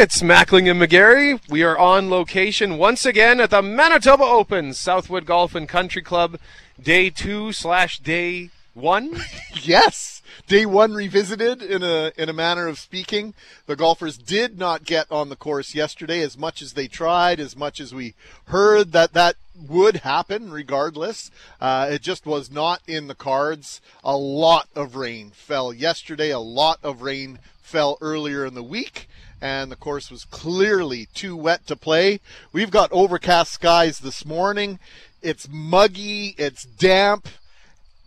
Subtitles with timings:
[0.00, 1.40] it's Mackling and McGarry.
[1.50, 6.38] We are on location once again at the Manitoba Open, Southwood Golf and Country Club,
[6.80, 9.20] day two slash day one.
[9.60, 13.34] yes, day one revisited in a in a manner of speaking.
[13.66, 17.56] The golfers did not get on the course yesterday as much as they tried, as
[17.56, 19.34] much as we heard that that
[19.68, 21.32] would happen regardless.
[21.60, 23.80] Uh, it just was not in the cards.
[24.04, 26.30] A lot of rain fell yesterday.
[26.30, 29.08] A lot of rain fell earlier in the week
[29.40, 32.20] and the course was clearly too wet to play.
[32.52, 34.78] We've got overcast skies this morning.
[35.22, 37.28] It's muggy, it's damp,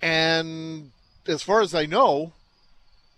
[0.02, 0.91] and
[1.27, 2.34] as far as I know,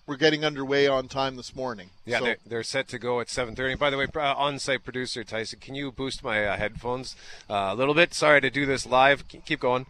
[0.06, 1.90] we're getting underway on time this morning.
[2.06, 3.78] Yeah, so, they're, they're, set to go at 7:30.
[3.78, 7.16] By the way, uh, on-site producer Tyson, can you boost my uh, headphones
[7.50, 8.14] uh, a little bit?
[8.14, 9.28] Sorry to do this live.
[9.28, 9.86] Keep going.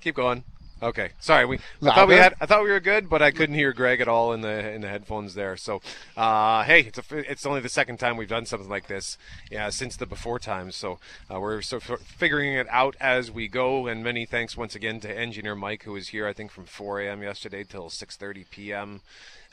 [0.00, 0.44] Keep going.
[0.80, 1.44] Okay, sorry.
[1.44, 2.34] We I thought we had.
[2.40, 4.80] I thought we were good, but I couldn't hear Greg at all in the in
[4.80, 5.56] the headphones there.
[5.56, 5.80] So,
[6.16, 9.18] uh, hey, it's a, it's only the second time we've done something like this,
[9.50, 10.76] yeah, since the before times.
[10.76, 11.00] So
[11.32, 13.88] uh, we're sort of figuring it out as we go.
[13.88, 17.00] And many thanks once again to engineer Mike, who was here I think from 4
[17.00, 17.22] a.m.
[17.22, 19.00] yesterday till 6:30 p.m.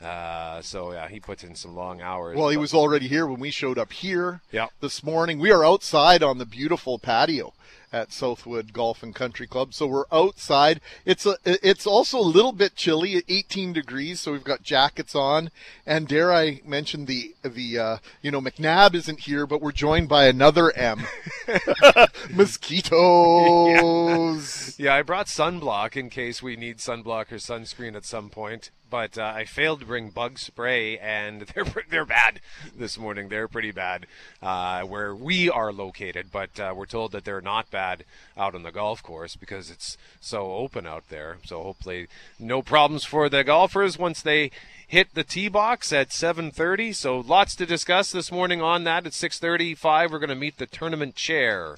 [0.00, 2.36] Uh, so yeah, he puts in some long hours.
[2.36, 4.70] Well, he was already here when we showed up here yep.
[4.80, 5.38] this morning.
[5.38, 7.54] We are outside on the beautiful patio
[7.92, 9.72] at Southwood Golf and Country Club.
[9.72, 10.82] So we're outside.
[11.06, 14.20] It's a, it's also a little bit chilly, 18 degrees.
[14.20, 15.50] So we've got jackets on.
[15.86, 20.10] And dare I mention the the uh, you know McNabb isn't here, but we're joined
[20.10, 21.06] by another M,
[22.30, 22.94] mosquitoes.
[24.78, 24.84] Yeah.
[24.86, 29.18] yeah, I brought sunblock in case we need sunblock or sunscreen at some point but
[29.18, 32.40] uh, I failed to bring bug spray, and they're they're bad
[32.76, 33.28] this morning.
[33.28, 34.06] They're pretty bad
[34.42, 38.04] uh, where we are located, but uh, we're told that they're not bad
[38.36, 41.38] out on the golf course because it's so open out there.
[41.44, 44.50] So hopefully, no problems for the golfers once they
[44.86, 46.94] hit the tee box at 7:30.
[46.94, 49.06] So lots to discuss this morning on that.
[49.06, 51.76] At 6:35, we're going to meet the tournament chair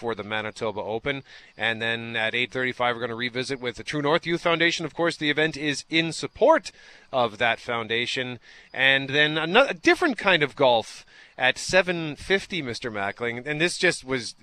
[0.00, 1.22] for the Manitoba Open.
[1.58, 4.86] And then at 8:35 we're going to revisit with the True North Youth Foundation.
[4.86, 6.72] Of course, the event is in support
[7.12, 8.38] of that foundation.
[8.72, 11.04] And then another a different kind of golf
[11.36, 12.90] at 7:50 Mr.
[12.90, 13.46] Mackling.
[13.46, 14.34] And this just was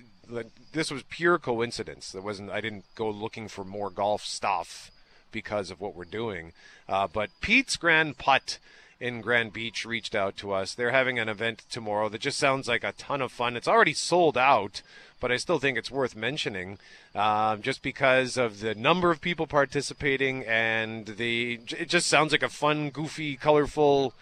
[0.72, 2.12] this was pure coincidence.
[2.12, 4.92] There wasn't I didn't go looking for more golf stuff
[5.32, 6.52] because of what we're doing.
[6.88, 8.58] Uh, but Pete's Grand Putt
[9.00, 10.74] in Grand Beach reached out to us.
[10.74, 13.56] They're having an event tomorrow that just sounds like a ton of fun.
[13.56, 14.82] It's already sold out,
[15.20, 16.78] but I still think it's worth mentioning
[17.14, 21.60] um, just because of the number of people participating and the.
[21.70, 24.14] It just sounds like a fun, goofy, colorful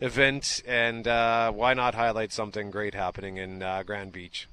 [0.00, 4.46] event, and uh, why not highlight something great happening in uh, Grand Beach?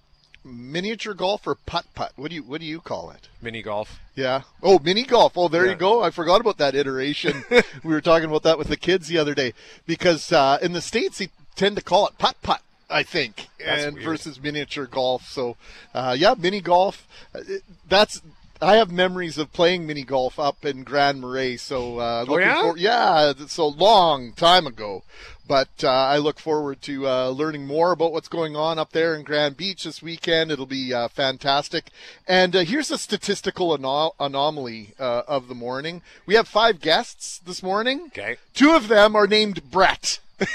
[0.45, 2.13] Miniature golf or putt putt?
[2.15, 3.27] What do you what do you call it?
[3.41, 3.99] Mini golf.
[4.15, 4.43] Yeah.
[4.63, 5.33] Oh, mini golf.
[5.35, 5.71] Oh, there yeah.
[5.71, 6.03] you go.
[6.03, 7.43] I forgot about that iteration.
[7.83, 9.53] we were talking about that with the kids the other day
[9.85, 12.61] because uh, in the states they tend to call it putt putt.
[12.87, 14.05] I think, that's and weird.
[14.05, 15.27] versus miniature golf.
[15.27, 15.57] So,
[15.95, 17.07] uh, yeah, mini golf.
[17.33, 17.41] Uh,
[17.89, 18.21] that's
[18.61, 21.57] I have memories of playing mini golf up in Grand Marais.
[21.57, 22.61] So, uh, oh, yeah?
[22.61, 25.03] For, yeah, so long time ago.
[25.47, 29.13] But uh, I look forward to uh, learning more about what's going on up there
[29.13, 30.51] in Grand Beach this weekend.
[30.51, 31.91] It'll be uh, fantastic.
[32.27, 36.01] And uh, here's a statistical anom- anomaly uh, of the morning.
[36.25, 38.05] We have five guests this morning.
[38.07, 38.37] Okay.
[38.55, 40.19] Two of them are named Brett.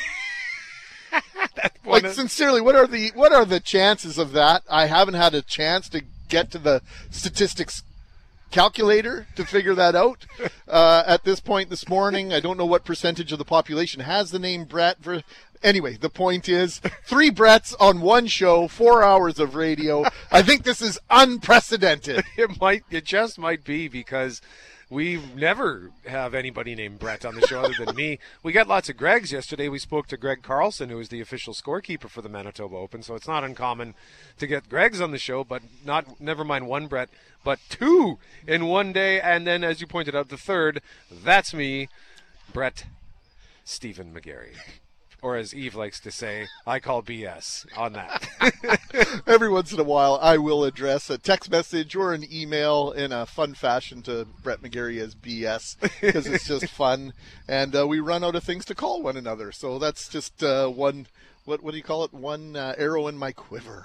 [1.84, 2.12] like of...
[2.12, 4.62] sincerely, what are the what are the chances of that?
[4.68, 7.82] I haven't had a chance to get to the statistics
[8.50, 10.26] calculator to figure that out
[10.68, 12.32] uh, at this point this morning.
[12.32, 15.02] I don't know what percentage of the population has the name Brett.
[15.02, 15.22] For,
[15.62, 20.04] anyway, the point is three Bretts on one show, four hours of radio.
[20.30, 22.24] I think this is unprecedented.
[22.36, 24.40] It might, it just might be because
[24.90, 28.18] we never have anybody named Brett on the show other than me.
[28.42, 29.68] We got lots of Gregs yesterday.
[29.68, 33.14] We spoke to Greg Carlson, who is the official scorekeeper for the Manitoba Open, so
[33.14, 33.94] it's not uncommon
[34.38, 37.08] to get Gregs on the show, but not never mind one Brett,
[37.44, 38.18] but two
[38.48, 41.88] in one day, and then as you pointed out, the third, that's me,
[42.52, 42.84] Brett
[43.64, 44.56] Stephen McGarry
[45.22, 48.28] or as Eve likes to say, I call BS on that.
[49.26, 53.12] Every once in a while, I will address a text message or an email in
[53.12, 57.12] a fun fashion to Brett McGarry as BS because it's just fun,
[57.48, 59.52] and uh, we run out of things to call one another.
[59.52, 61.06] So that's just uh, one.
[61.44, 62.12] What what do you call it?
[62.12, 63.84] One uh, arrow in my quiver.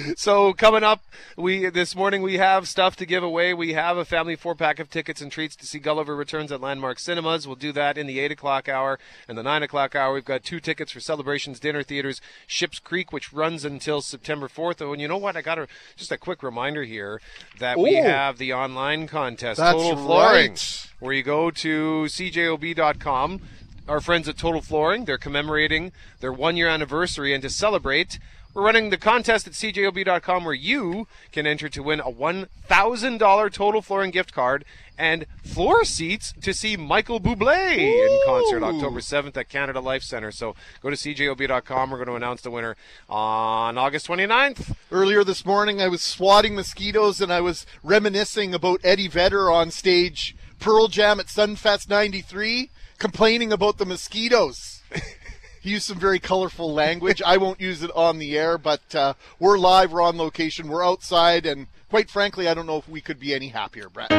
[0.16, 1.02] so coming up,
[1.36, 3.54] we this morning we have stuff to give away.
[3.54, 6.60] We have a family four pack of tickets and treats to see Gulliver Returns at
[6.60, 7.46] Landmark Cinemas.
[7.46, 8.98] We'll do that in the eight o'clock hour
[9.28, 10.14] and the nine o'clock hour.
[10.14, 14.80] We've got two tickets for Celebrations Dinner Theaters, Ships Creek, which runs until September fourth.
[14.80, 15.36] Oh, and you know what?
[15.36, 17.20] I got a, just a quick reminder here
[17.58, 20.90] that Ooh, we have the online contest, Total Flooring, right.
[21.00, 23.40] where you go to cjob.com
[23.88, 25.04] our friends at Total Flooring.
[25.04, 28.18] They're commemorating their one year anniversary, and to celebrate,
[28.54, 33.82] we're running the contest at cjob.com where you can enter to win a $1,000 Total
[33.82, 34.64] Flooring gift card
[34.98, 40.30] and floor seats to see Michael Bublé in concert October 7th at Canada Life Center.
[40.30, 41.90] So go to cjob.com.
[41.90, 42.76] We're going to announce the winner
[43.08, 44.76] on August 29th.
[44.90, 49.70] Earlier this morning, I was swatting mosquitoes and I was reminiscing about Eddie Vedder on
[49.70, 54.82] stage Pearl Jam at Sunfest 93, complaining about the mosquitoes.
[55.62, 57.22] he used some very colorful language.
[57.24, 60.84] I won't use it on the air, but uh, we're live, we're on location, we're
[60.84, 64.10] outside, and quite frankly, I don't know if we could be any happier, Brett.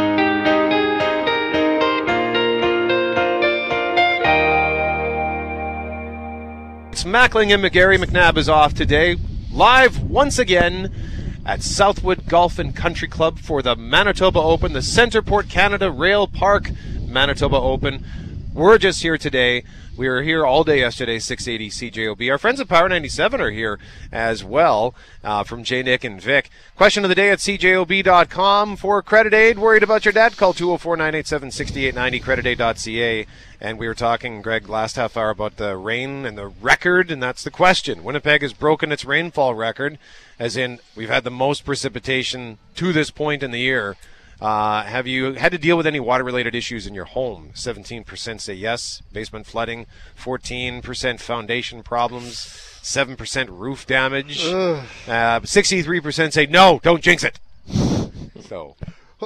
[6.93, 8.01] It's Mackling and McGarry.
[8.01, 9.17] McNabb is off today.
[9.51, 10.93] Live once again
[11.45, 16.69] at Southwood Golf and Country Club for the Manitoba Open, the Centreport Canada Rail Park
[17.01, 18.05] Manitoba Open.
[18.53, 19.63] We're just here today.
[19.95, 22.31] We were here all day yesterday, 680 CJOB.
[22.31, 23.77] Our friends at Power 97 are here
[24.11, 25.83] as well uh, from J.
[25.83, 26.49] Nick and Vic.
[26.75, 29.59] Question of the day at CJOB.com for credit aid.
[29.59, 30.35] Worried about your debt?
[30.35, 32.19] Call 204 987 6890,
[32.55, 33.27] creditaid.ca.
[33.61, 37.21] And we were talking, Greg, last half hour about the rain and the record, and
[37.21, 38.03] that's the question.
[38.03, 39.99] Winnipeg has broken its rainfall record,
[40.39, 43.95] as in we've had the most precipitation to this point in the year.
[44.41, 47.51] Uh, have you had to deal with any water related issues in your home?
[47.53, 49.85] 17% say yes, basement flooding,
[50.19, 52.35] 14% foundation problems,
[52.81, 57.39] 7% roof damage, uh, 63% say no, don't jinx it.
[58.47, 58.75] so.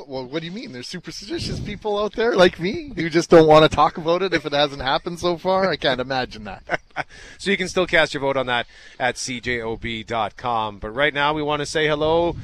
[0.06, 0.74] Well, what do you mean?
[0.74, 4.32] There's superstitious people out there like me who just don't want to talk about it
[4.32, 5.70] if it hasn't happened so far.
[5.72, 6.82] I can't imagine that.
[7.40, 8.68] so you can still cast your vote on that
[9.00, 10.78] at cjob.com.
[10.78, 12.36] But right now, we want to say hello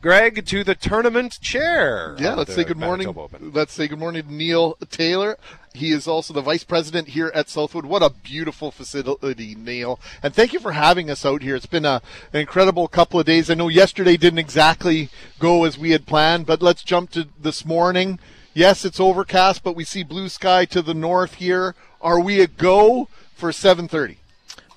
[0.00, 2.14] Greg, to the tournament chair.
[2.20, 3.12] Yeah, let's say good morning.
[3.40, 5.36] Let's say good morning to Neil Taylor.
[5.74, 7.84] He is also the vice president here at Southwood.
[7.84, 9.98] What a beautiful facility, Neil.
[10.22, 11.56] And thank you for having us out here.
[11.56, 12.00] It's been a,
[12.32, 13.50] an incredible couple of days.
[13.50, 15.10] I know yesterday didn't exactly
[15.40, 18.20] go as we had planned, but let's jump to this morning.
[18.54, 21.74] Yes, it's overcast, but we see blue sky to the north here.
[22.00, 24.18] Are we a go for 730?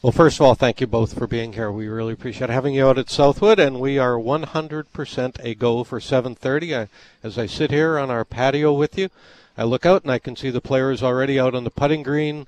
[0.03, 1.71] Well, first of all, thank you both for being here.
[1.71, 5.99] We really appreciate having you out at Southwood, and we are 100% a go for
[5.99, 6.87] 7:30.
[7.21, 9.09] As I sit here on our patio with you,
[9.55, 12.47] I look out and I can see the players already out on the putting green,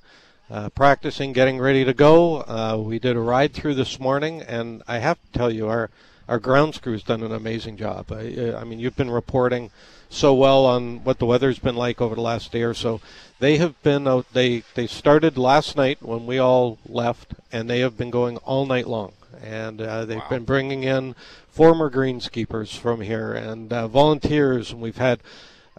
[0.50, 2.38] uh, practicing, getting ready to go.
[2.38, 5.90] Uh, we did a ride through this morning, and I have to tell you, our
[6.28, 8.10] our grounds crew's done an amazing job.
[8.10, 9.70] I, I mean, you've been reporting
[10.08, 13.00] so well on what the weather's been like over the last day or so.
[13.38, 14.26] They have been out.
[14.32, 18.66] They they started last night when we all left, and they have been going all
[18.66, 19.12] night long.
[19.42, 20.28] And uh, they've wow.
[20.28, 21.14] been bringing in
[21.48, 25.20] former greenskeepers from here and uh, volunteers, and we've had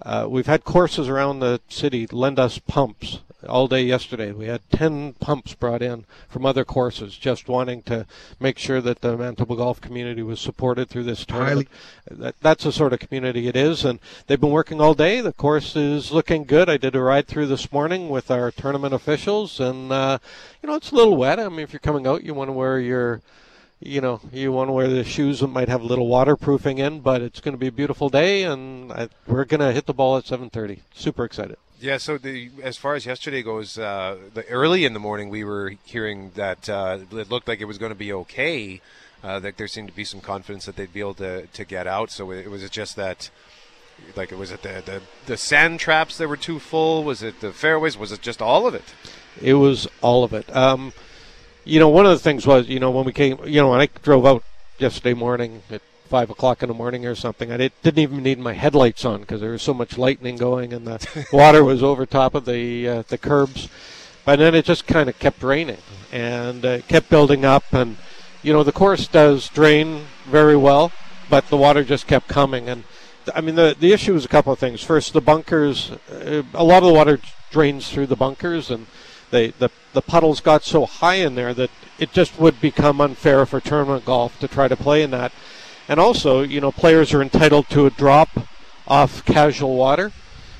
[0.02, 4.32] uh, we've had courses around the city lend us pumps all day yesterday.
[4.32, 8.06] We had 10 pumps brought in from other courses, just wanting to
[8.40, 11.68] make sure that the Manitoba golf community was supported through this tournament.
[12.10, 15.22] That, that's the sort of community it is, and they've been working all day.
[15.22, 16.70] The course is looking good.
[16.70, 20.20] I did a ride through this morning with our tournament officials, and uh,
[20.62, 21.40] you know it's a little wet.
[21.40, 23.22] I mean, if you're coming out, you want to wear your
[23.80, 27.02] you know, you want to wear the shoes that might have a little waterproofing in,
[27.02, 29.94] but it's going to be a beautiful day, and I, we're going to hit the
[29.94, 30.80] ball at 7:30.
[30.94, 31.58] Super excited.
[31.80, 35.44] Yeah, so the as far as yesterday goes, uh, the early in the morning we
[35.44, 38.82] were hearing that uh, it looked like it was going to be okay.
[39.24, 41.88] Uh, that there seemed to be some confidence that they'd be able to, to get
[41.88, 42.12] out.
[42.12, 43.32] So it, was it just that,
[44.16, 47.04] like, it was it the, the the sand traps that were too full?
[47.04, 47.98] Was it the fairways?
[47.98, 48.94] Was it just all of it?
[49.42, 50.56] It was all of it.
[50.56, 50.94] Um,
[51.66, 53.82] you know, one of the things was, you know, when we came, you know, when
[53.82, 54.44] I drove out
[54.78, 57.52] yesterday morning at five o'clock in the morning or something.
[57.52, 60.86] I didn't even need my headlights on because there was so much lightning going and
[60.86, 63.68] the water was over top of the uh, the curbs.
[64.24, 65.78] But then it just kind of kept raining
[66.12, 67.64] and uh, kept building up.
[67.74, 67.98] And
[68.44, 70.92] you know the course does drain very well,
[71.30, 72.70] but the water just kept coming.
[72.70, 72.84] And
[73.34, 74.84] I mean the the issue was a couple of things.
[74.84, 75.92] First, the bunkers.
[76.12, 77.20] Uh, a lot of the water
[77.52, 78.88] drains through the bunkers and.
[79.36, 83.46] They, the the puddles got so high in there that it just would become unfair
[83.46, 85.34] for tournament golf to try to play in that.
[85.90, 88.30] And also, you know, players are entitled to a drop
[88.88, 90.14] off casual water.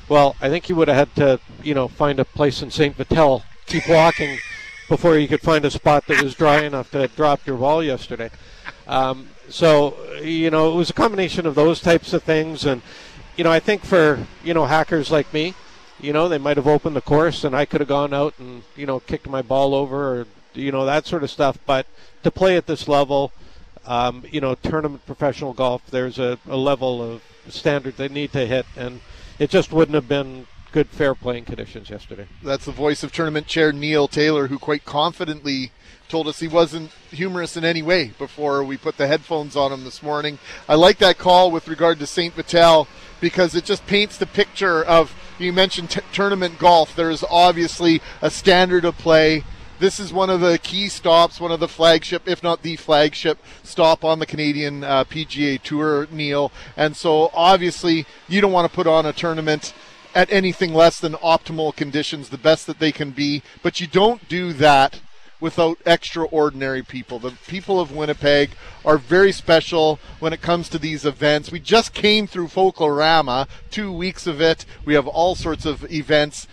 [0.10, 2.98] Well, I think you would have had to, you know, find a place in St.
[2.98, 4.40] Vital, keep walking
[4.90, 8.30] before you could find a spot that was dry enough to drop your ball yesterday.
[8.88, 12.66] Um, so, you know, it was a combination of those types of things.
[12.66, 12.82] And,
[13.38, 15.54] you know, I think for, you know, hackers like me,
[16.00, 18.64] you know, they might have opened the course and I could have gone out and,
[18.76, 21.58] you know, kicked my ball over or, you know, that sort of stuff.
[21.66, 21.88] But
[22.24, 23.32] to play at this level,
[23.86, 28.46] um, you know, tournament professional golf, there's a, a level of standard they need to
[28.46, 29.02] hit, and
[29.38, 32.28] it just wouldn't have been good, fair playing conditions yesterday.
[32.44, 35.72] That's the voice of tournament chair Neil Taylor, who quite confidently
[36.08, 39.84] told us he wasn't humorous in any way before we put the headphones on him
[39.84, 40.38] this morning.
[40.70, 42.34] I like that call with regard to St.
[42.34, 42.88] Vital
[43.20, 46.96] because it just paints the picture of you mentioned t- tournament golf.
[46.96, 49.44] There is obviously a standard of play.
[49.80, 53.40] This is one of the key stops, one of the flagship, if not the flagship
[53.64, 56.52] stop on the Canadian uh, PGA Tour, Neil.
[56.78, 59.74] And so obviously you don't want to put on a tournament
[60.14, 63.44] at anything less than optimal conditions, the best that they can be.
[63.62, 65.02] But you don't do that
[65.46, 67.20] without extraordinary people.
[67.20, 68.50] The people of Winnipeg
[68.84, 71.52] are very special when it comes to these events.
[71.52, 74.66] We just came through Folklorama, two weeks of it.
[74.86, 76.48] We have all sorts of events.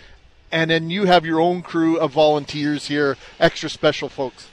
[0.51, 4.49] And then you have your own crew of volunteers here, extra special folks.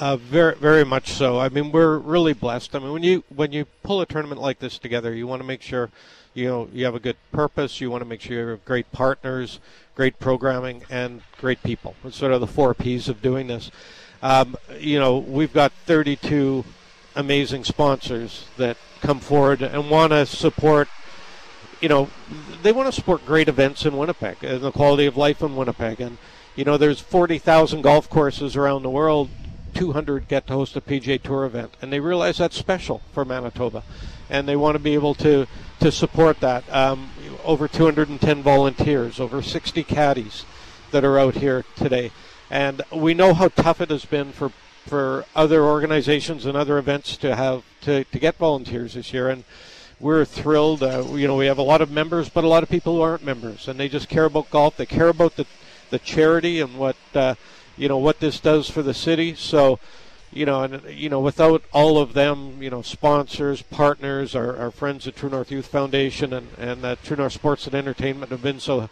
[0.00, 1.40] Uh, very, very much so.
[1.40, 2.76] I mean, we're really blessed.
[2.76, 5.48] I mean, when you when you pull a tournament like this together, you want to
[5.48, 5.90] make sure
[6.34, 7.80] you know you have a good purpose.
[7.80, 9.58] You want to make sure you have great partners,
[9.96, 11.94] great programming, and great people.
[12.04, 13.70] It's sort of the four P's of doing this.
[14.22, 16.64] Um, you know, we've got 32
[17.16, 20.88] amazing sponsors that come forward and want to support.
[21.80, 22.10] You know,
[22.62, 26.00] they want to support great events in Winnipeg and the quality of life in Winnipeg.
[26.00, 26.18] And
[26.54, 29.28] you know, there's 40,000 golf courses around the world
[29.74, 33.82] 200 get to host a PGA Tour event, and they realize that's special for Manitoba,
[34.30, 35.46] and they want to be able to
[35.80, 36.64] to support that.
[36.72, 37.10] Um,
[37.46, 40.44] over 210 volunteers, over 60 caddies
[40.90, 42.10] that are out here today,
[42.50, 44.52] and we know how tough it has been for
[44.86, 49.42] for other organizations and other events to have to, to get volunteers this year, and
[49.98, 50.82] we're thrilled.
[50.82, 53.00] Uh, you know, we have a lot of members, but a lot of people who
[53.00, 54.76] aren't members, and they just care about golf.
[54.76, 55.46] They care about the
[55.90, 56.96] the charity and what.
[57.14, 57.34] Uh,
[57.76, 59.34] you know what this does for the city.
[59.34, 59.78] So,
[60.32, 64.70] you know, and you know, without all of them, you know, sponsors, partners, our, our
[64.70, 68.42] friends at True North Youth Foundation and and uh, True North Sports and Entertainment have
[68.42, 68.88] been so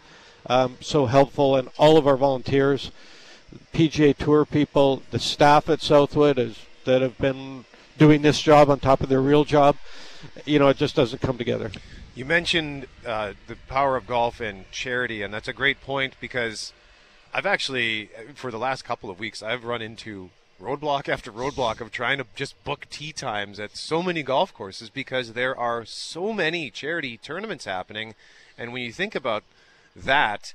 [0.47, 2.91] um, so helpful, and all of our volunteers,
[3.73, 7.65] PGA Tour people, the staff at Southwood is that have been
[7.97, 9.77] doing this job on top of their real job.
[10.45, 11.71] You know, it just doesn't come together.
[12.15, 16.73] You mentioned uh, the power of golf and charity, and that's a great point because
[17.33, 20.31] I've actually, for the last couple of weeks, I've run into
[20.65, 24.89] roadblock after roadblock of trying to just book tee times at so many golf courses
[24.89, 28.15] because there are so many charity tournaments happening.
[28.57, 29.45] And when you think about
[29.95, 30.55] that,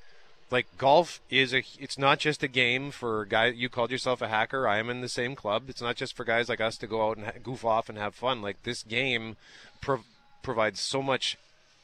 [0.51, 4.27] like golf is a it's not just a game for guys you called yourself a
[4.27, 5.69] hacker i am in the same club.
[5.69, 8.15] It's not just for guys like us to go out and goof off and have
[8.15, 8.41] fun.
[8.41, 9.37] Like this game
[9.79, 10.05] pro-
[10.41, 11.37] provides so much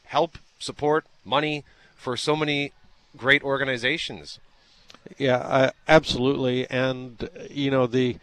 [0.06, 1.64] help support money
[1.94, 2.72] for so many
[3.16, 4.40] great organizations
[5.18, 6.68] yeah, uh, absolutely.
[6.70, 8.18] And you know the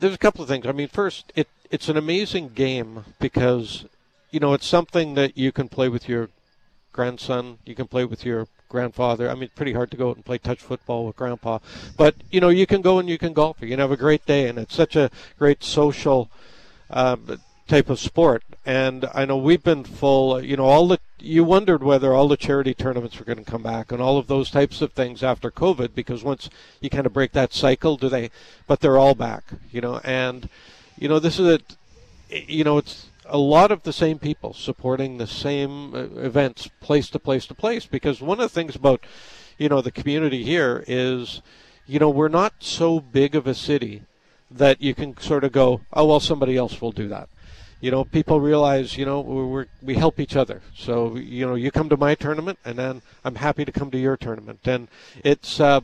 [0.00, 0.66] there's a couple of things.
[0.66, 3.84] I mean, first, it it's an amazing game because
[4.30, 6.30] you know it's something that you can play with your
[6.92, 9.30] grandson, you can play with your grandfather.
[9.30, 11.58] I mean, it's pretty hard to go out and play touch football with grandpa,
[11.96, 13.58] but you know you can go and you can golf.
[13.60, 16.30] You can have a great day, and it's such a great social.
[16.90, 18.42] Um, type of sport.
[18.66, 22.36] And I know we've been full, you know, all the, you wondered whether all the
[22.36, 25.50] charity tournaments were going to come back and all of those types of things after
[25.50, 26.50] COVID, because once
[26.80, 28.30] you kind of break that cycle, do they,
[28.66, 30.48] but they're all back, you know, and,
[30.98, 31.60] you know, this is a,
[32.28, 37.08] you know, it's a lot of the same people supporting the same uh, events place
[37.10, 39.00] to place to place, because one of the things about,
[39.58, 41.40] you know, the community here is,
[41.86, 44.02] you know, we're not so big of a city
[44.50, 47.28] that you can sort of go, oh, well, somebody else will do that
[47.80, 50.62] you know, people realize, you know, we we help each other.
[50.74, 53.98] So, you know, you come to my tournament, and then I'm happy to come to
[53.98, 54.88] your tournament, and
[55.24, 55.80] it's uh,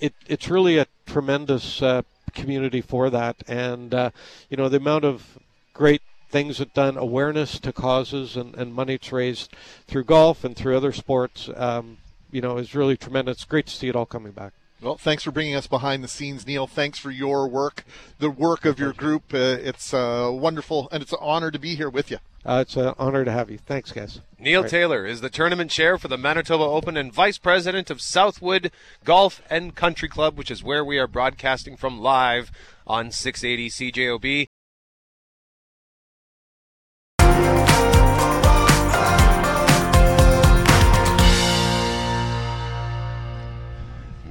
[0.00, 2.02] it it's really a tremendous uh,
[2.34, 4.10] community for that, and uh,
[4.50, 5.38] you know, the amount of
[5.72, 9.54] great things that done, awareness to causes, and, and money it's raised
[9.86, 11.98] through golf and through other sports, um,
[12.32, 13.36] you know, is really tremendous.
[13.36, 14.52] It's great to see it all coming back.
[14.80, 16.66] Well, thanks for bringing us behind the scenes, Neil.
[16.66, 17.84] Thanks for your work,
[18.18, 19.32] the work of your group.
[19.32, 22.18] Uh, it's uh, wonderful, and it's an honor to be here with you.
[22.44, 23.58] Uh, it's an honor to have you.
[23.58, 24.20] Thanks, guys.
[24.38, 24.70] Neil right.
[24.70, 28.70] Taylor is the tournament chair for the Manitoba Open and vice president of Southwood
[29.02, 32.52] Golf and Country Club, which is where we are broadcasting from live
[32.86, 34.45] on 680 CJOB.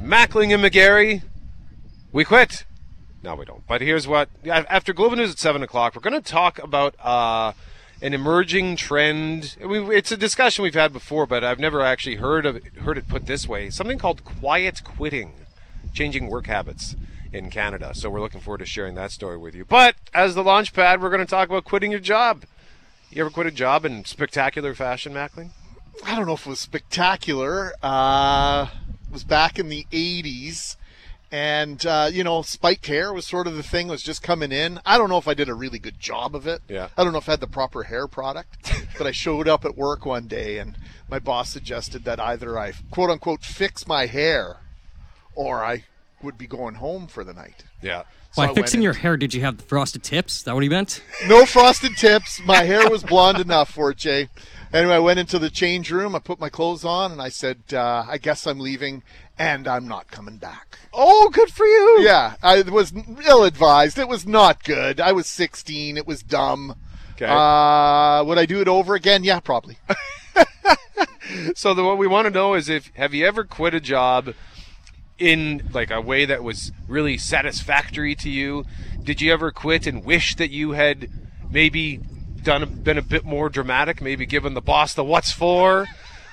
[0.06, 1.24] Mackling and McGarry,
[2.12, 2.64] we quit.
[3.24, 3.66] No, we don't.
[3.66, 7.54] But here's what after Global News at seven o'clock, we're going to talk about uh,
[8.04, 9.58] an emerging trend.
[9.60, 13.26] It's a discussion we've had before, but I've never actually heard of heard it put
[13.26, 13.72] this way.
[13.72, 15.34] Something called quiet quitting,
[15.92, 16.96] changing work habits
[17.34, 17.96] in Canada.
[17.96, 19.66] So we're looking forward to sharing that story with you.
[19.66, 22.44] But as the launch pad, we're going to talk about quitting your job.
[23.10, 25.50] You ever quit a job in spectacular fashion, Mackling?
[26.06, 27.74] I don't know if it was spectacular.
[27.82, 28.85] Uh, it
[29.16, 30.76] was back in the 80s.
[31.32, 34.80] And, uh, you know, spiked hair was sort of the thing, was just coming in.
[34.86, 36.62] I don't know if I did a really good job of it.
[36.70, 36.90] Yeah.
[36.98, 39.76] I don't know if I had the proper hair product, but I showed up at
[39.76, 40.78] work one day and
[41.10, 44.58] my boss suggested that either I quote unquote fix my hair
[45.34, 45.86] or I
[46.22, 47.64] would be going home for the night.
[47.82, 48.04] Yeah.
[48.32, 50.38] So By I went fixing in- your hair, did you have the frosted tips?
[50.38, 51.02] Is that what he meant?
[51.28, 52.40] no frosted tips.
[52.46, 54.30] My hair was blonde enough for it, Jay.
[54.76, 56.16] Anyway, I went into the change room.
[56.16, 59.04] I put my clothes on, and I said, uh, "I guess I'm leaving,
[59.40, 62.00] and I'm not coming back." Oh, good for you.
[62.02, 62.94] Yeah, I was
[63.26, 63.98] ill-advised.
[63.98, 65.00] It was not good.
[65.00, 65.98] I was 16.
[65.98, 66.76] It was dumb.
[67.14, 67.26] Okay.
[67.26, 69.24] Uh, would I do it over again?
[69.24, 69.78] Yeah, probably.
[71.56, 74.34] So the, what we want to know is if have you ever quit a job
[75.18, 78.66] in like a way that was really satisfactory to you?
[79.02, 81.10] Did you ever quit and wish that you had
[81.50, 82.00] maybe
[82.46, 85.88] done been a bit more dramatic, maybe given the boss the what's for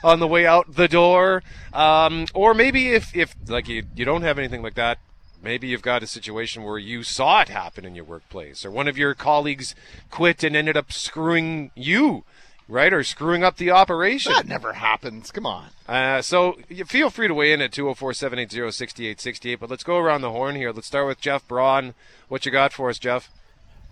[0.05, 1.43] on the way out the door,
[1.73, 4.99] um, or maybe if if like you you don't have anything like that.
[5.43, 8.87] Maybe you've got a situation where you saw it happen in your workplace, or one
[8.87, 9.75] of your colleagues
[10.09, 12.23] quit and ended up screwing you,
[12.69, 14.33] right, or screwing up the operation.
[14.33, 15.33] That never happens.
[15.33, 15.71] Come on.
[15.89, 20.55] Uh, so feel free to weigh in at 204-780-6868, but let's go around the horn
[20.55, 20.71] here.
[20.71, 21.95] Let's start with Jeff Braun.
[22.29, 23.29] What you got for us, Jeff?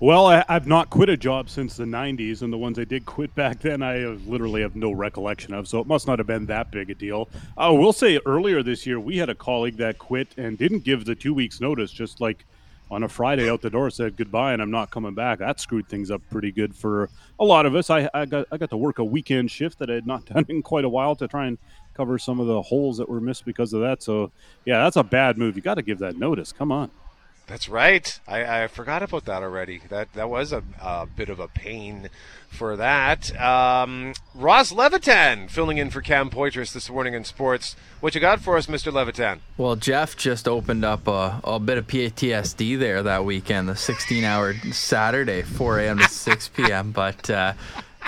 [0.00, 3.04] Well, I, I've not quit a job since the 90s, and the ones I did
[3.04, 6.26] quit back then, I uh, literally have no recollection of, so it must not have
[6.26, 7.28] been that big a deal.
[7.58, 11.04] I will say earlier this year, we had a colleague that quit and didn't give
[11.04, 12.46] the two weeks' notice, just like
[12.90, 15.38] on a Friday out the door said goodbye and I'm not coming back.
[15.38, 17.88] That screwed things up pretty good for a lot of us.
[17.88, 20.44] I, I got I got to work a weekend shift that I had not done
[20.48, 21.56] in quite a while to try and
[21.94, 24.02] cover some of the holes that were missed because of that.
[24.02, 24.32] So,
[24.64, 25.54] yeah, that's a bad move.
[25.54, 26.50] You got to give that notice.
[26.50, 26.90] Come on.
[27.50, 28.20] That's right.
[28.28, 29.80] I, I forgot about that already.
[29.88, 32.08] That that was a, a bit of a pain
[32.48, 33.36] for that.
[33.40, 37.74] Um, Ross Levitan filling in for Cam Poitras this morning in sports.
[37.98, 38.92] What you got for us, Mr.
[38.92, 39.40] Levitan?
[39.58, 44.22] Well, Jeff just opened up a, a bit of PTSD there that weekend, the 16
[44.22, 45.98] hour Saturday, 4 a.m.
[45.98, 46.92] to 6 p.m.
[46.92, 47.54] But uh,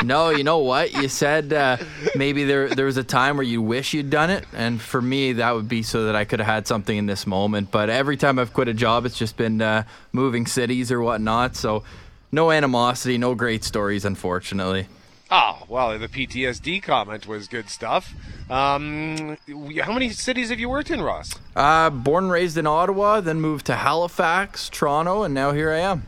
[0.04, 0.92] no, you know what?
[0.92, 1.76] You said uh,
[2.14, 5.34] maybe there there was a time where you wish you'd done it, and for me,
[5.34, 7.70] that would be so that I could have had something in this moment.
[7.70, 11.56] But every time I've quit a job, it's just been uh, moving cities or whatnot.
[11.56, 11.84] So
[12.30, 14.86] no animosity, no great stories, unfortunately.
[15.34, 18.12] Oh, well, the PTSD comment was good stuff.
[18.50, 19.38] Um,
[19.80, 21.34] how many cities have you worked in, Ross?
[21.56, 25.78] Uh, born and raised in Ottawa, then moved to Halifax, Toronto, and now here I
[25.78, 26.06] am.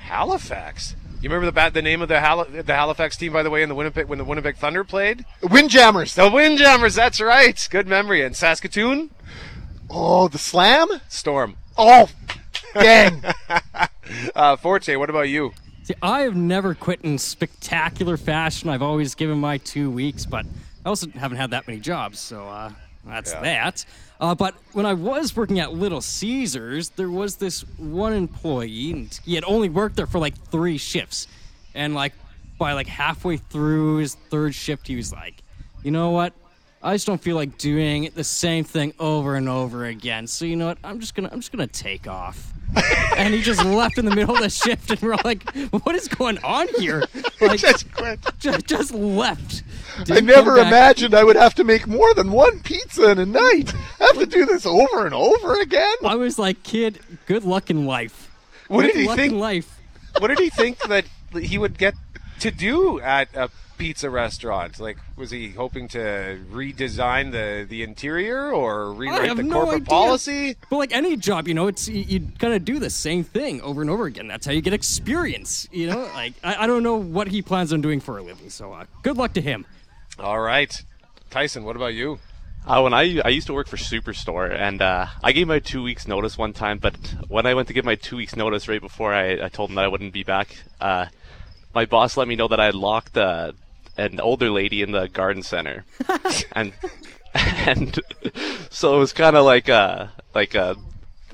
[0.00, 0.96] Halifax.
[1.20, 3.62] You remember the bat, the name of the Hal- the Halifax team, by the way,
[3.62, 5.24] in the Winnipeg when the Winnipeg Thunder played?
[5.42, 6.14] Windjammers.
[6.14, 6.94] The Windjammers.
[6.94, 7.66] That's right.
[7.70, 8.22] Good memory.
[8.24, 9.10] And Saskatoon,
[9.90, 10.88] Oh, the slam.
[11.08, 11.56] Storm.
[11.78, 12.08] Oh,
[12.74, 13.22] dang.
[14.36, 14.94] Uh, Forte.
[14.94, 15.52] What about you?
[15.82, 18.68] See, I have never quit in spectacular fashion.
[18.70, 20.46] I've always given my two weeks, but
[20.84, 22.70] I also haven't had that many jobs, so uh,
[23.04, 23.40] that's Yeah.
[23.40, 23.84] that.
[24.20, 29.20] Uh, but when I was working at Little Caesars, there was this one employee, and
[29.24, 31.28] he had only worked there for like three shifts,
[31.74, 32.14] and like
[32.58, 35.42] by like halfway through his third shift, he was like,
[35.82, 36.32] "You know what?
[36.86, 40.26] I just don't feel like doing the same thing over and over again.
[40.28, 40.78] So you know what?
[40.84, 42.52] I'm just gonna I'm just gonna take off."
[43.16, 45.48] and he just left in the middle of the shift, and we're like,
[45.84, 47.02] "What is going on here?"
[47.40, 48.18] Like, Just quit.
[48.38, 49.62] ju- just left.
[49.98, 53.26] I Didn't never imagined I would have to make more than one pizza in a
[53.26, 53.74] night.
[54.00, 55.94] I have to do this over and over again.
[56.04, 58.30] I was like, "Kid, good luck in life."
[58.68, 59.32] What good did he luck think?
[59.34, 59.80] in life?
[60.18, 61.94] What did he think that he would get
[62.40, 64.80] to do at a pizza restaurant?
[64.80, 69.86] Like, was he hoping to redesign the the interior or rewrite the no corporate idea.
[69.86, 70.56] policy?
[70.70, 73.60] But like any job, you know, it's you, you kind of do the same thing
[73.60, 74.28] over and over again.
[74.28, 75.68] That's how you get experience.
[75.72, 78.50] You know, like I, I don't know what he plans on doing for a living.
[78.50, 79.66] So uh, good luck to him.
[80.18, 80.74] All right,
[81.30, 81.64] Tyson.
[81.64, 82.18] What about you?
[82.66, 85.84] Uh, when I I used to work for Superstore, and uh, I gave my two
[85.84, 86.78] weeks notice one time.
[86.78, 86.96] But
[87.28, 89.76] when I went to give my two weeks notice, right before I, I told him
[89.76, 90.48] that I wouldn't be back,
[90.80, 91.06] uh,
[91.74, 93.52] my boss let me know that I had locked uh,
[93.96, 95.84] an older lady in the garden center,
[96.52, 96.72] and
[97.34, 98.00] and
[98.70, 100.74] so it was kind of like uh like uh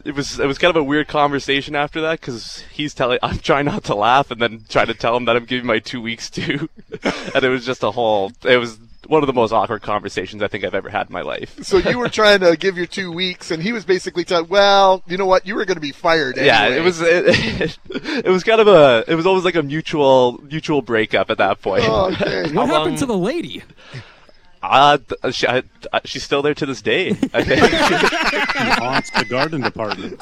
[0.05, 3.39] it was it was kind of a weird conversation after that because he's telling I'm
[3.39, 6.03] trying not to laugh and then trying to tell him that I'm giving my two
[6.03, 6.69] weeks too,
[7.35, 10.49] and it was just a whole it was one of the most awkward conversations I
[10.49, 11.63] think I've ever had in my life.
[11.63, 15.03] So you were trying to give your two weeks, and he was basically telling, "Well,
[15.07, 15.47] you know what?
[15.47, 19.05] You were going to be fired." Yeah, it was it, it, was kind of a
[19.09, 21.85] it was always like a mutual mutual breakup at that point.
[21.87, 22.53] Oh, okay.
[22.53, 23.63] What How happened to the lady?
[24.63, 27.11] Uh, th- she, I, uh, she's still there to this day.
[27.35, 28.43] I think.
[28.63, 30.21] He haunts the garden department.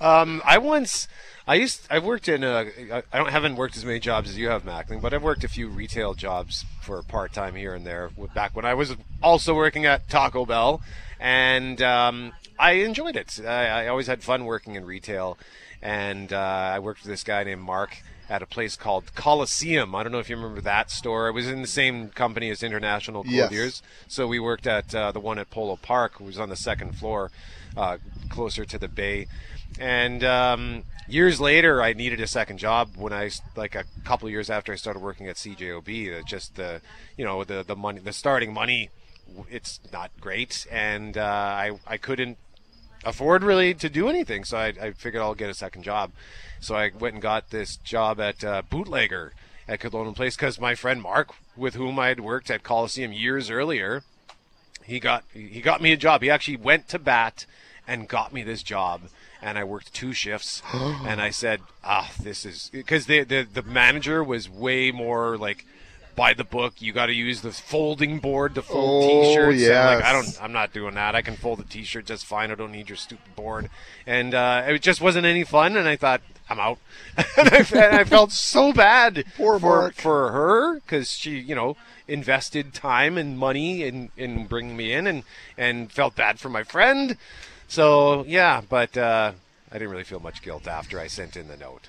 [0.00, 1.08] Um, I once,
[1.46, 2.70] I used I've worked in a
[3.12, 5.48] I don't haven't worked as many jobs as you have, Mackling, but I've worked a
[5.48, 8.10] few retail jobs for part time here and there.
[8.34, 10.80] Back when I was also working at Taco Bell,
[11.20, 13.38] and um, I enjoyed it.
[13.44, 15.36] I, I, always had fun working in retail,
[15.82, 19.94] and uh, I worked with this guy named Mark at a place called Coliseum.
[19.94, 21.28] I don't know if you remember that store.
[21.28, 23.82] It was in the same company as International Yes.
[24.08, 26.96] So we worked at uh, the one at Polo Park, which was on the second
[26.96, 27.30] floor,
[27.76, 27.98] uh,
[28.30, 29.26] closer to the bay.
[29.78, 34.32] And um, years later, I needed a second job when I like a couple of
[34.32, 36.16] years after I started working at CJOB.
[36.16, 36.80] That just the
[37.16, 38.90] you know the the money, the starting money,
[39.50, 42.38] it's not great, and uh, I I couldn't
[43.04, 44.44] afford really to do anything.
[44.44, 46.12] So I, I figured I'll get a second job.
[46.60, 49.32] So I went and got this job at uh, Bootlegger
[49.68, 53.50] at Kildonan Place because my friend Mark, with whom I had worked at Coliseum years
[53.50, 54.02] earlier,
[54.84, 56.22] he got he got me a job.
[56.22, 57.46] He actually went to bat
[57.86, 59.02] and got me this job.
[59.42, 63.62] And I worked two shifts, and I said, "Ah, this is because the, the the
[63.62, 65.66] manager was way more like
[66.14, 66.80] by the book.
[66.80, 69.62] You got to use the folding board to fold Oh, t-shirts.
[69.68, 71.14] I'm like, I don't I'm not doing that.
[71.14, 72.50] I can fold a t-shirt just fine.
[72.50, 73.70] I don't need your stupid board.
[74.06, 75.76] And uh, it just wasn't any fun.
[75.76, 76.78] And I thought I'm out.
[77.16, 79.94] and, I, and I felt so bad Poor for Mark.
[79.94, 85.06] for her because she, you know, invested time and money in in bringing me in,
[85.06, 85.22] and
[85.56, 87.16] and felt bad for my friend.
[87.66, 89.32] So yeah, but uh,
[89.70, 91.88] I didn't really feel much guilt after I sent in the note.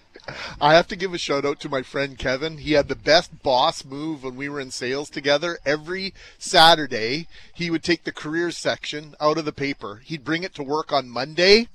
[0.60, 2.58] I have to give a shout out to my friend Kevin.
[2.60, 5.60] He had the best boss move when we were in sales together.
[5.66, 10.02] Every Saturday, he would take the careers section out of the paper.
[10.04, 11.68] He'd bring it to work on Monday,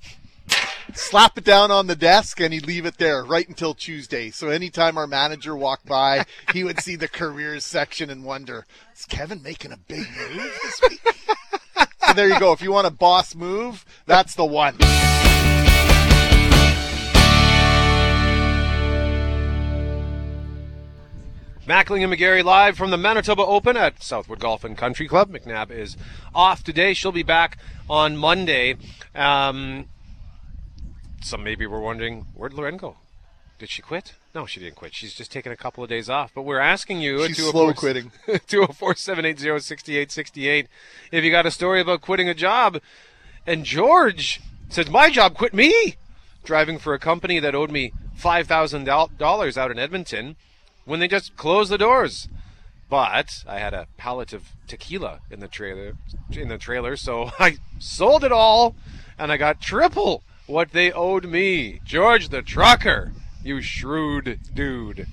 [0.93, 4.31] slap it down on the desk, and he'd leave it there right until Tuesday.
[4.31, 9.05] So anytime our manager walked by, he would see the careers section and wonder, is
[9.05, 11.01] Kevin making a big move this week?
[12.07, 12.51] so there you go.
[12.51, 14.75] If you want a boss move, that's the one.
[21.71, 25.31] Mackling and McGarry live from the Manitoba Open at Southwood Golf and Country Club.
[25.31, 25.95] McNabb is
[26.35, 26.93] off today.
[26.93, 27.57] She'll be back
[27.89, 28.75] on Monday.
[29.15, 29.87] Um,
[31.21, 32.97] some maybe were wondering where'd Lauren go?
[33.57, 34.15] Did she quit?
[34.35, 34.93] No, she didn't quit.
[34.93, 36.33] She's just taking a couple of days off.
[36.35, 38.11] But we're asking you She's slow quitting.
[38.25, 40.67] 204 780 6868
[41.13, 42.81] if you got a story about quitting a job.
[43.47, 45.95] And George says, My job quit me
[46.43, 50.35] driving for a company that owed me $5,000 out in Edmonton
[50.85, 52.27] when they just closed the doors.
[52.89, 55.93] But I had a pallet of tequila in the trailer
[56.31, 58.75] in the trailer, so I sold it all
[59.17, 61.79] and I got triple what they owed me.
[61.85, 63.13] George the trucker,
[63.43, 65.07] you shrewd dude.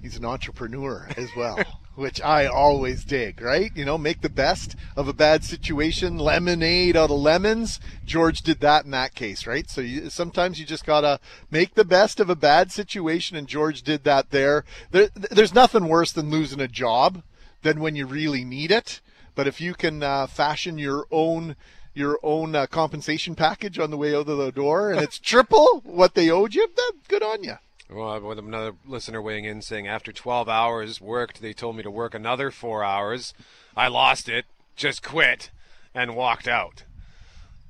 [0.00, 1.62] he's an entrepreneur as well,
[1.94, 3.70] which I always dig, right?
[3.74, 7.80] You know, make the best of a bad situation, lemonade out of lemons.
[8.04, 9.68] George did that in that case, right?
[9.68, 13.82] So you, sometimes you just gotta make the best of a bad situation, and George
[13.82, 14.64] did that there.
[14.90, 15.10] there.
[15.14, 17.22] There's nothing worse than losing a job
[17.62, 19.00] than when you really need it.
[19.34, 21.56] But if you can uh, fashion your own
[21.94, 25.82] your own uh, compensation package on the way out of the door, and it's triple
[25.84, 27.56] what they owed you, then good on you.
[27.94, 31.90] Well, with another listener weighing in saying after 12 hours worked, they told me to
[31.90, 33.34] work another four hours.
[33.76, 35.50] I lost it, just quit,
[35.94, 36.84] and walked out.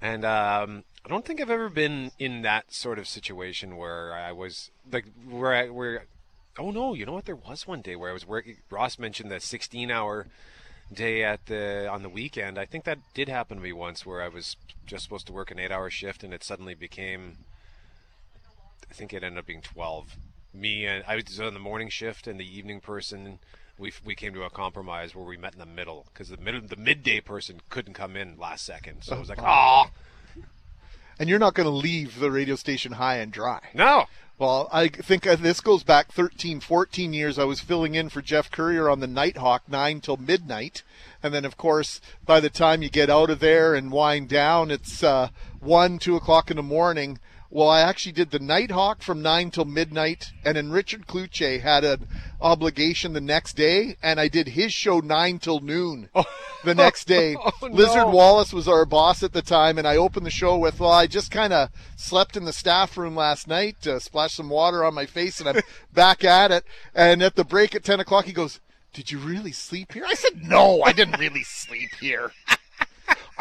[0.01, 4.33] And um, I don't think I've ever been in that sort of situation where I
[4.33, 6.05] was like where I where.
[6.59, 6.95] Oh no!
[6.95, 7.25] You know what?
[7.25, 8.59] There was one day where I was working.
[8.71, 10.27] Ross mentioned the 16-hour
[10.93, 12.59] day at the on the weekend.
[12.59, 15.51] I think that did happen to me once, where I was just supposed to work
[15.51, 17.39] an eight-hour shift, and it suddenly became
[18.93, 20.19] I think it ended up being 12.
[20.53, 23.39] Me and I was on the morning shift and the evening person.
[23.79, 26.61] We, we came to a compromise where we met in the middle because the middle
[26.61, 29.03] the midday person couldn't come in last second.
[29.03, 29.85] So it was like, oh
[31.19, 33.61] And you're not going to leave the radio station high and dry.
[33.73, 34.05] no,
[34.37, 37.39] Well, I think uh, this goes back 13, 14 years.
[37.39, 40.83] I was filling in for Jeff Courier on the Nighthawk 9 till midnight.
[41.23, 44.71] And then, of course, by the time you get out of there and wind down,
[44.71, 45.29] it's uh,
[45.61, 47.19] 1, 2 o'clock in the morning.
[47.55, 50.33] Well, I actually did the Nighthawk from 9 till midnight.
[50.43, 52.09] And then Richard Cloutier had an
[52.41, 53.99] obligation the next day.
[54.03, 56.09] And I did his show 9 till noon
[56.65, 57.37] the next day.
[57.45, 57.69] Oh, no.
[57.69, 60.91] Lizard Wallace was our boss at the time, and I opened the show with, "Well,
[60.91, 64.85] I just kind of slept in the staff room last night, uh, splashed some water
[64.85, 65.62] on my face, and I'm
[65.93, 68.61] back at it." And at the break at ten o'clock, he goes,
[68.93, 72.33] "Did you really sleep here?" I said, "No, I didn't really sleep here."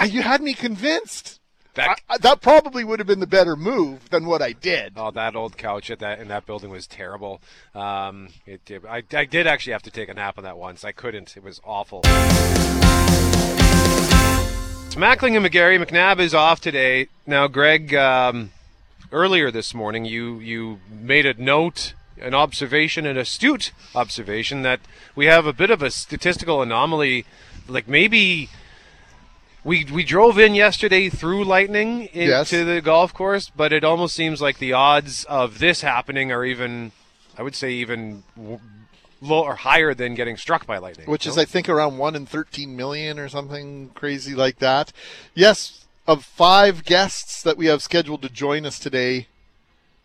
[0.03, 1.39] You had me convinced.
[1.75, 4.93] That I, that probably would have been the better move than what I did.
[4.95, 7.41] oh that old couch at that in that building was terrible.
[7.73, 10.83] Um, it did, I I did actually have to take a nap on that once.
[10.83, 11.37] I couldn't.
[11.37, 12.01] It was awful.
[14.85, 15.81] It's Mackling and McGarry.
[15.81, 17.07] McNabb is off today.
[17.25, 18.51] Now, Greg, um,
[19.13, 24.81] earlier this morning, you you made a note, an observation, an astute observation that
[25.15, 27.25] we have a bit of a statistical anomaly.
[27.69, 28.49] Like maybe
[29.63, 32.49] we we drove in yesterday through lightning into Yes.
[32.51, 36.91] the golf course, but it almost seems like the odds of this happening are even,
[37.37, 38.23] I would say, even
[39.21, 41.07] low or higher than getting struck by lightning.
[41.07, 41.43] which is no?
[41.43, 44.91] I think around one in thirteen million or something crazy like that.
[45.35, 49.27] Yes, of five guests that we have scheduled to join us today,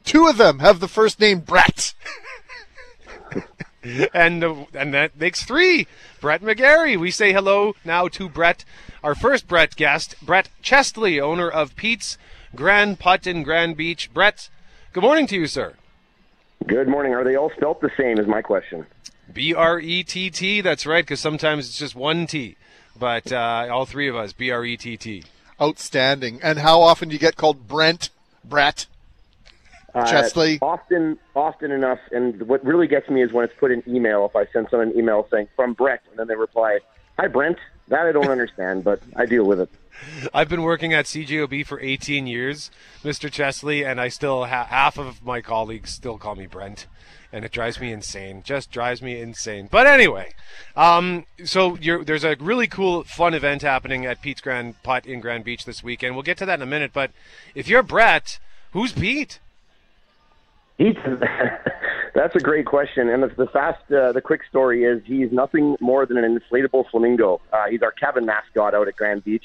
[0.05, 1.95] two of them have the first name Brett.
[4.14, 5.87] and uh, and that makes three.
[6.21, 6.99] Brett McGarry.
[6.99, 8.64] We say hello now to Brett,
[9.07, 12.19] our first Brett guest, Brett Chestley, owner of Pete's
[12.57, 14.12] Grand Putt in Grand Beach.
[14.12, 14.49] Brett,
[14.92, 15.75] good morning to you, sir.
[16.66, 17.14] Good morning.
[17.14, 18.19] Are they all spelt the same?
[18.19, 18.85] Is my question.
[19.33, 20.61] B R E T T.
[20.61, 22.57] That's right, because sometimes it's just one T,
[22.99, 25.23] but uh, all three of us B R E T T.
[25.62, 26.40] Outstanding.
[26.42, 28.11] And how often do you get called Brent?
[28.45, 28.87] Brett?
[29.95, 30.59] Uh, Chesley?
[30.61, 32.01] Often, often enough.
[32.11, 34.27] And what really gets me is when it's put in email.
[34.27, 36.81] If I send someone an email saying from Brett, and then they reply,
[37.21, 39.70] "Hi Brent." That I don't understand, but I deal with it.
[40.35, 42.70] I've been working at CJOB for 18 years,
[43.03, 43.31] Mr.
[43.31, 46.87] Chesley, and I still ha- half of my colleagues still call me Brent,
[47.33, 48.42] and it drives me insane.
[48.44, 49.68] Just drives me insane.
[49.70, 50.35] But anyway,
[50.77, 55.44] um, so there's a really cool, fun event happening at Pete's Grand Putt in Grand
[55.44, 56.14] Beach this weekend.
[56.14, 56.90] We'll get to that in a minute.
[56.92, 57.12] But
[57.55, 58.38] if you're Brett,
[58.72, 59.40] who's Pete?
[60.79, 60.97] He's,
[62.15, 65.77] that's a great question, and the, the fast, uh, the quick story is he's nothing
[65.81, 67.41] more than an inflatable flamingo.
[67.53, 69.45] Uh, he's our cabin mascot out at Grand Beach.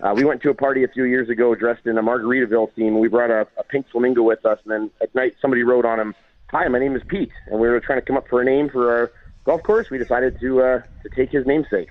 [0.00, 2.98] Uh, we went to a party a few years ago dressed in a Margaritaville theme.
[2.98, 6.00] We brought a, a pink flamingo with us, and then at night somebody wrote on
[6.00, 6.14] him,
[6.50, 8.70] "Hi, my name is Pete," and we were trying to come up for a name
[8.70, 9.12] for our
[9.44, 9.90] golf course.
[9.90, 11.90] We decided to uh, to take his namesake.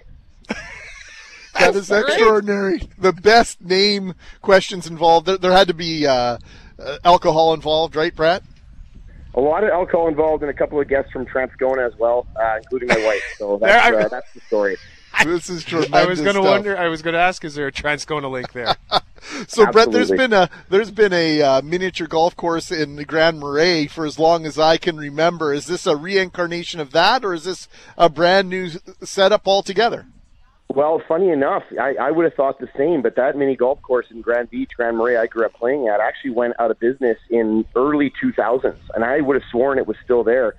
[1.60, 2.82] That is extraordinary.
[2.98, 5.26] The best name questions involved.
[5.26, 6.38] There, there had to be uh,
[6.80, 8.44] uh, alcohol involved, right, Brett?
[9.36, 12.58] A lot of alcohol involved, and a couple of guests from Transcona as well, uh,
[12.58, 13.24] including my wife.
[13.38, 14.78] So that's, uh, that's the story.
[15.26, 15.94] This is tremendous.
[15.94, 16.78] I was going to wonder.
[16.78, 18.76] I was going to ask, is there a Transcona link there?
[19.50, 20.18] So, Brett, there's Absolutely.
[20.18, 24.18] been a there's been a uh, miniature golf course in the Grand Marais for as
[24.18, 25.54] long as I can remember.
[25.54, 28.70] Is this a reincarnation of that, or is this a brand new
[29.04, 30.08] setup altogether?
[30.76, 34.06] Well, funny enough, I, I would have thought the same, but that mini golf course
[34.12, 37.18] in Grand Beach, Grand Marais, I grew up playing at, actually went out of business
[37.32, 40.56] in early 2000s, and I would have sworn it was still there.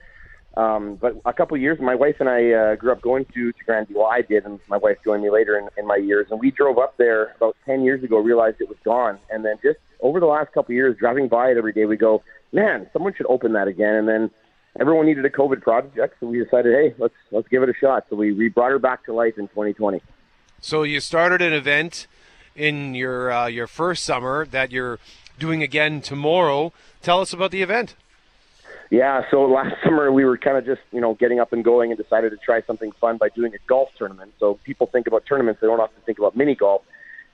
[0.57, 3.53] Um, but a couple of years, my wife and I uh, grew up going to,
[3.53, 3.97] to Grand Beach.
[3.97, 6.27] Well, I did, and my wife joined me later in, in my years.
[6.33, 9.17] And we drove up there about 10 years ago, realized it was gone.
[9.31, 11.97] And then just over the last couple of years, driving by it every day, we
[11.97, 13.95] go, man, someone should open that again.
[13.95, 14.31] And then
[14.79, 18.07] everyone needed a COVID project, so we decided, hey, let's let's give it a shot.
[18.11, 20.03] So we, we brought her back to life in 2020.
[20.61, 22.07] So you started an event
[22.55, 24.99] in your uh, your first summer that you're
[25.39, 26.73] doing again tomorrow.
[27.03, 27.97] Tell us about the event.
[28.91, 31.93] Yeah, so last summer we were kind of just, you know, getting up and going
[31.93, 34.35] and decided to try something fun by doing a golf tournament.
[34.39, 36.83] So people think about tournaments, they don't often think about mini golf.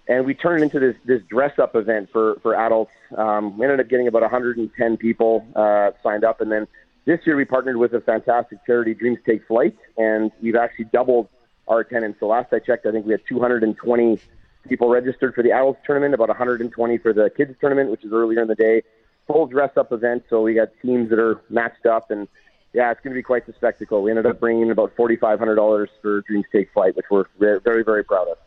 [0.08, 2.92] And we turned it into this, this dress up event for, for adults.
[3.16, 6.40] Um, we ended up getting about 110 people uh, signed up.
[6.40, 6.68] And then
[7.06, 11.28] this year we partnered with a fantastic charity, Dreams Take Flight, and we've actually doubled
[11.68, 12.16] our attendance.
[12.20, 14.18] So last I checked, I think we had 220
[14.68, 18.42] people registered for the adults tournament, about 120 for the kids tournament, which is earlier
[18.42, 18.82] in the day
[19.26, 20.24] full dress up event.
[20.28, 22.28] So we got teams that are matched up, and
[22.72, 24.02] yeah, it's going to be quite the spectacle.
[24.02, 27.06] We ended up bringing in about forty five hundred dollars for Dreams Take Flight, which
[27.10, 28.38] we're very, very proud of.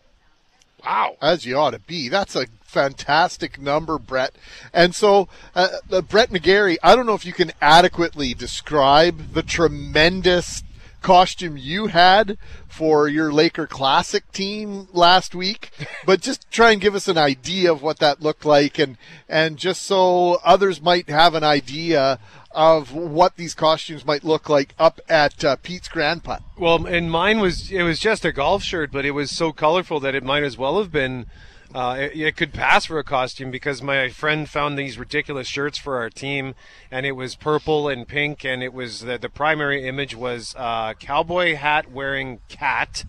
[0.86, 1.18] Wow.
[1.22, 2.10] As you ought to be.
[2.10, 4.36] That's a fantastic number, Brett.
[4.74, 9.44] And so, uh, uh, Brett McGarry, I don't know if you can adequately describe the
[9.44, 10.63] tremendous
[11.02, 15.72] costume you had for your Laker Classic team last week,
[16.06, 19.58] but just try and give us an idea of what that looked like, and and
[19.58, 22.20] just so others might have an idea
[22.52, 26.42] of what these costumes might look like up at uh, Pete's Grand Putt.
[26.58, 30.00] Well, and mine was it was just a golf shirt, but it was so colorful
[30.00, 31.28] that it might as well have been.
[31.74, 35.78] Uh, it, it could pass for a costume because my friend found these ridiculous shirts
[35.78, 36.56] for our team,
[36.90, 40.94] and it was purple and pink, and it was the, the primary image was uh,
[40.96, 43.06] cowboy hat wearing cat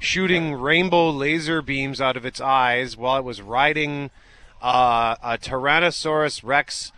[0.00, 4.10] shooting rainbow laser beams out of its eyes while it was riding
[4.60, 6.92] uh, a Tyrannosaurus Rex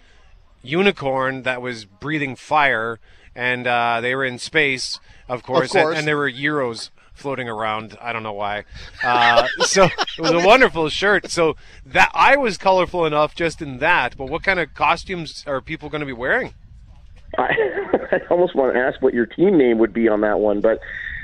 [0.63, 2.99] unicorn that was breathing fire,
[3.35, 5.99] and uh, they were in space, of course, and- course.
[5.99, 7.97] And, there were Euros floating around.
[8.01, 8.65] I don't know why.
[9.03, 11.31] Uh, so it was a wonderful shirt.
[11.31, 14.17] So that I was colorful enough just in that.
[14.17, 16.55] But what kind of costumes are people going to be wearing?
[17.39, 17.43] I,
[18.13, 20.81] I almost want to ask what your team name would be on that one, but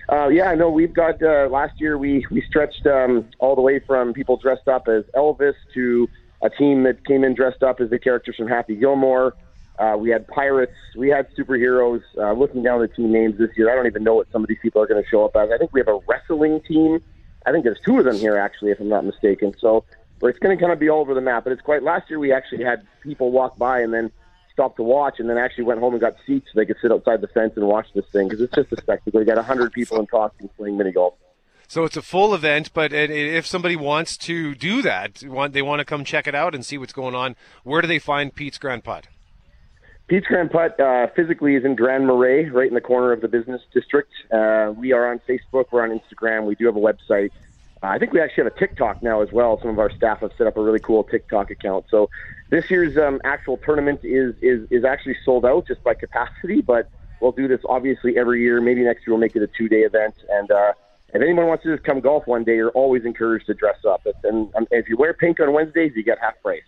[0.09, 3.79] uh, yeah, know we've got uh, last year we we stretched um, all the way
[3.79, 6.09] from people dressed up as Elvis to
[6.43, 9.35] a team that came in dressed up as the characters from Happy Gilmore.
[9.83, 10.77] Uh, we had pirates.
[10.97, 12.03] We had superheroes.
[12.17, 14.49] Uh, looking down the team names this year, I don't even know what some of
[14.49, 15.51] these people are going to show up as.
[15.51, 17.01] I think we have a wrestling team.
[17.45, 19.53] I think there's two of them here, actually, if I'm not mistaken.
[19.59, 19.85] So
[20.23, 21.43] it's going to kind of be all over the map.
[21.43, 21.83] But it's quite.
[21.83, 24.13] Last year, we actually had people walk by and then
[24.53, 26.93] stop to watch, and then actually went home and got seats so they could sit
[26.93, 29.19] outside the fence and watch this thing because it's just a spectacle.
[29.19, 31.15] You got 100 people in costumes playing mini golf.
[31.67, 35.85] So it's a full event, but if somebody wants to do that, they want to
[35.85, 38.85] come check it out and see what's going on, where do they find Pete's Grand
[38.85, 39.09] Putt?
[40.13, 43.29] Pete's Grand Putt uh, physically is in Grand Marais, right in the corner of the
[43.29, 44.13] business district.
[44.31, 47.31] Uh, we are on Facebook, we're on Instagram, we do have a website.
[47.83, 49.59] Uh, I think we actually have a TikTok now as well.
[49.63, 51.87] Some of our staff have set up a really cool TikTok account.
[51.91, 52.11] So
[52.51, 56.91] this year's um, actual tournament is, is is actually sold out just by capacity, but
[57.21, 58.61] we'll do this obviously every year.
[58.61, 60.17] Maybe next year we'll make it a two day event.
[60.29, 60.75] And uh,
[61.15, 64.07] if anyone wants to just come golf one day, you're always encouraged to dress up.
[64.25, 66.61] And um, if you wear pink on Wednesdays, you get half price.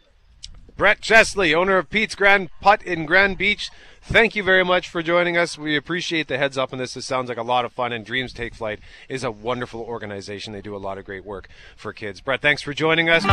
[0.76, 3.70] Brett Chesley, owner of Pete's Grand Putt in Grand Beach.
[4.02, 5.56] Thank you very much for joining us.
[5.56, 6.94] We appreciate the heads up on this.
[6.94, 10.52] This sounds like a lot of fun, and Dreams Take Flight is a wonderful organization.
[10.52, 12.20] They do a lot of great work for kids.
[12.20, 13.24] Brett, thanks for joining us.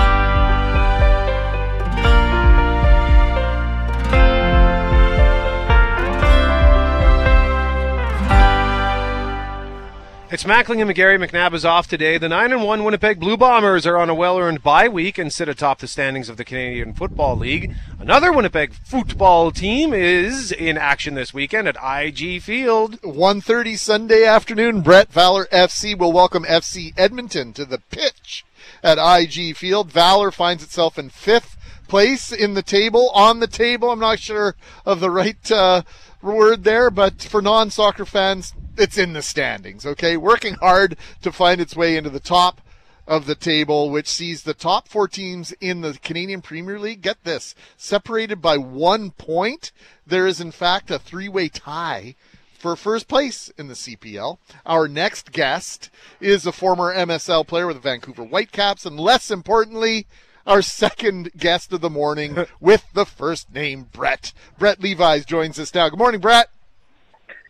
[10.31, 11.19] It's Mackling and McGarry.
[11.19, 12.17] McNabb is off today.
[12.17, 15.31] The 9 and 1 Winnipeg Blue Bombers are on a well earned bye week and
[15.31, 17.75] sit atop the standings of the Canadian Football League.
[17.99, 23.01] Another Winnipeg football team is in action this weekend at IG Field.
[23.01, 28.45] 1.30 Sunday afternoon, Brett Valour FC will welcome FC Edmonton to the pitch
[28.81, 29.91] at IG Field.
[29.91, 31.57] Valour finds itself in fifth
[31.89, 33.91] place in the table, on the table.
[33.91, 35.81] I'm not sure of the right uh,
[36.21, 40.17] word there, but for non soccer fans, it's in the standings, okay?
[40.17, 42.61] Working hard to find its way into the top
[43.07, 47.23] of the table, which sees the top four teams in the Canadian Premier League, get
[47.23, 49.71] this, separated by one point.
[50.05, 52.15] There is, in fact, a three way tie
[52.57, 54.37] for first place in the CPL.
[54.65, 60.05] Our next guest is a former MSL player with the Vancouver Whitecaps, and less importantly,
[60.45, 64.31] our second guest of the morning with the first name Brett.
[64.57, 65.89] Brett Levis joins us now.
[65.89, 66.49] Good morning, Brett.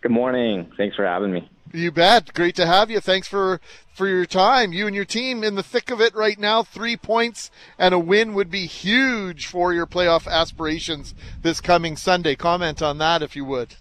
[0.02, 0.72] Good morning.
[0.78, 1.48] Thanks for having me.
[1.74, 2.34] You bet.
[2.34, 3.00] Great to have you.
[3.00, 3.62] Thanks for
[3.94, 4.74] for your time.
[4.74, 6.64] You and your team in the thick of it right now.
[6.64, 12.36] Three points and a win would be huge for your playoff aspirations this coming Sunday.
[12.36, 13.76] Comment on that if you would.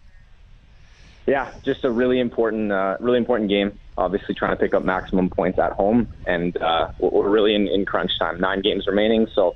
[1.26, 3.78] Yeah, just a really important, uh, really important game.
[3.96, 7.84] Obviously, trying to pick up maximum points at home, and uh, we're really in, in
[7.86, 8.40] crunch time.
[8.40, 9.54] Nine games remaining, so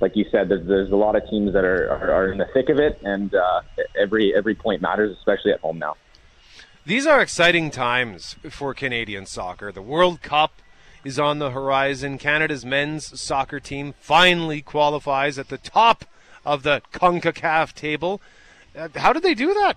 [0.00, 2.46] like you said, there's, there's a lot of teams that are, are, are in the
[2.52, 3.62] thick of it, and uh,
[3.98, 5.96] every every point matters, especially at home now.
[6.86, 9.72] These are exciting times for Canadian soccer.
[9.72, 10.52] The World Cup
[11.04, 12.16] is on the horizon.
[12.16, 16.04] Canada's men's soccer team finally qualifies at the top
[16.44, 18.20] of the CONCACAF table.
[18.78, 19.76] Uh, how did they do that?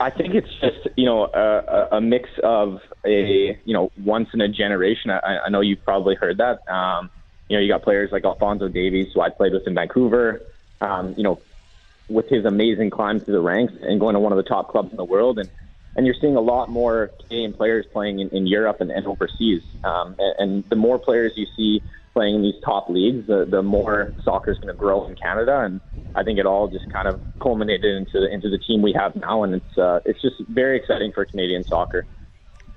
[0.00, 4.40] I think it's just you know a, a mix of a you know once in
[4.40, 5.12] a generation.
[5.12, 6.68] I, I know you've probably heard that.
[6.68, 7.10] Um,
[7.48, 10.42] you know, you got players like Alfonso Davies, who I played with in Vancouver.
[10.80, 11.40] Um, you know,
[12.08, 14.90] with his amazing climb through the ranks and going to one of the top clubs
[14.90, 15.38] in the world.
[15.38, 15.50] And,
[15.96, 19.62] and you're seeing a lot more Canadian players playing in, in Europe and, and overseas.
[19.84, 21.82] Um, and, and the more players you see
[22.14, 25.60] playing in these top leagues, the, the more soccer is going to grow in Canada.
[25.60, 25.80] And
[26.14, 29.14] I think it all just kind of culminated into the, into the team we have
[29.14, 29.42] now.
[29.42, 32.06] And it's, uh, it's just very exciting for Canadian soccer.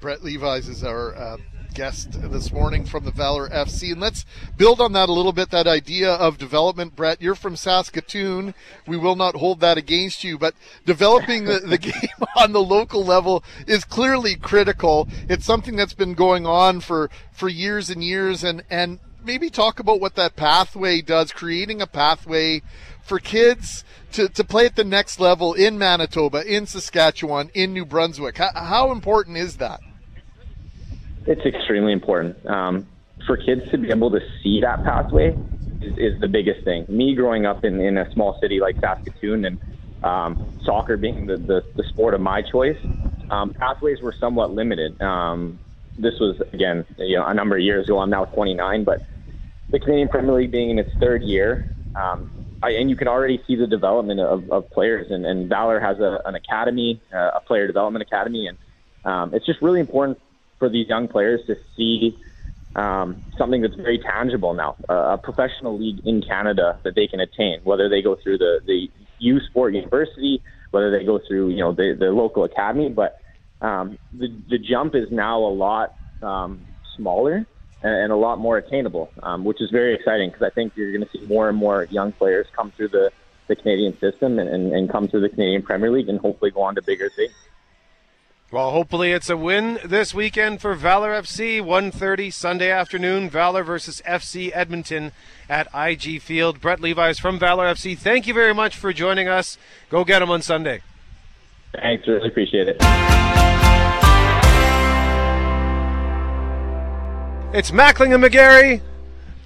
[0.01, 1.37] Brett Levis is our uh,
[1.73, 3.91] guest this morning from the Valour FC.
[3.91, 4.25] And let's
[4.57, 6.95] build on that a little bit that idea of development.
[6.95, 8.53] Brett, you're from Saskatoon.
[8.87, 10.53] We will not hold that against you, but
[10.85, 15.07] developing the, the game on the local level is clearly critical.
[15.29, 18.43] It's something that's been going on for, for years and years.
[18.43, 22.61] And, and maybe talk about what that pathway does, creating a pathway
[23.01, 27.85] for kids to, to play at the next level in Manitoba, in Saskatchewan, in New
[27.85, 28.37] Brunswick.
[28.37, 29.79] How, how important is that?
[31.25, 32.87] It's extremely important um,
[33.27, 35.37] for kids to be able to see that pathway.
[35.81, 36.85] Is, is the biggest thing.
[36.89, 39.59] Me growing up in, in a small city like Saskatoon and
[40.03, 42.77] um, soccer being the, the, the sport of my choice,
[43.31, 45.01] um, pathways were somewhat limited.
[45.01, 45.59] Um,
[45.97, 47.99] this was again, you know, a number of years ago.
[47.99, 49.05] I'm now 29, but
[49.71, 51.65] the Canadian Premier League being in its third year,
[51.95, 52.29] um,
[52.61, 55.07] I, and you can already see the development of, of players.
[55.09, 58.57] And, and Valour has a, an academy, uh, a player development academy, and
[59.03, 60.19] um, it's just really important
[60.61, 62.15] for these young players to see
[62.75, 67.19] um, something that's very tangible now, uh, a professional league in Canada that they can
[67.19, 68.87] attain, whether they go through the the
[69.17, 70.39] U Sport University,
[70.69, 73.17] whether they go through you know the the local academy, but
[73.59, 76.61] um, the the jump is now a lot um,
[76.95, 77.37] smaller,
[77.81, 80.91] and, and a lot more attainable, um, which is very exciting because I think you're
[80.91, 83.11] going to see more and more young players come through the,
[83.47, 86.61] the Canadian system and, and, and come through the Canadian Premier League and hopefully go
[86.61, 87.33] on to bigger things.
[88.51, 91.61] Well, hopefully it's a win this weekend for Valour FC.
[91.61, 95.13] 1.30 Sunday afternoon, Valour versus FC Edmonton
[95.47, 96.59] at IG Field.
[96.59, 97.97] Brett Levis from Valour FC.
[97.97, 99.57] Thank you very much for joining us.
[99.89, 100.81] Go get them on Sunday.
[101.71, 102.75] Thanks, really appreciate it.
[107.53, 108.81] It's Mackling and McGarry.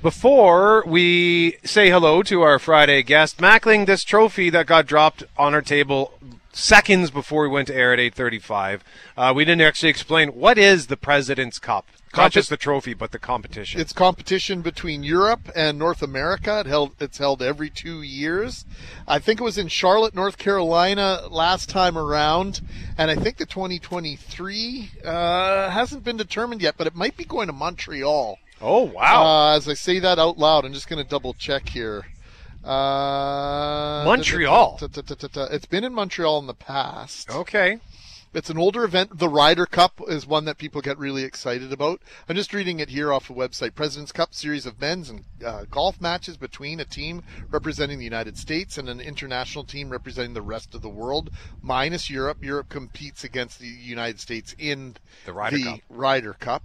[0.05, 5.55] Before we say hello to our Friday guest, Mackling, this trophy that got dropped on
[5.55, 6.13] our table
[6.53, 8.81] seconds before we went to air at 8:35.
[9.17, 11.87] Uh, we didn't actually explain what is the Presidents Cup.
[12.15, 13.81] Not just the trophy, but the competition.
[13.81, 16.59] It's competition between Europe and North America.
[16.59, 18.63] It held, it's held every two years.
[19.07, 22.61] I think it was in Charlotte, North Carolina last time around,
[22.95, 27.47] and I think the 2023 uh, hasn't been determined yet, but it might be going
[27.47, 28.37] to Montreal.
[28.61, 29.25] Oh wow!
[29.25, 32.05] Uh, as I say that out loud, I'm just going to double check here.
[32.63, 34.79] Uh, Montreal.
[34.81, 37.29] It's been in Montreal in the past.
[37.29, 37.79] okay.
[38.33, 39.17] It's an older event.
[39.17, 42.01] The Ryder Cup is one that people get really excited about.
[42.27, 43.75] I'm just reading it here off the website.
[43.75, 48.37] Presidents Cup series of men's and uh, golf matches between a team representing the United
[48.37, 51.29] States and an international team representing the rest of the world,
[51.61, 52.43] minus Europe.
[52.43, 55.79] Europe competes against the United States in The Ryder Cup.
[55.89, 56.63] Ryder Cup.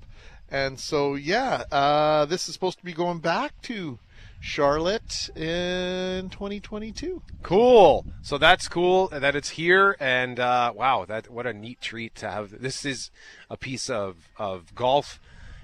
[0.50, 3.98] And so, yeah, uh, this is supposed to be going back to
[4.40, 7.22] Charlotte in 2022.
[7.42, 8.06] Cool.
[8.22, 12.30] So that's cool that it's here, and uh, wow, that what a neat treat to
[12.30, 12.60] have.
[12.60, 13.10] This is
[13.50, 15.20] a piece of of golf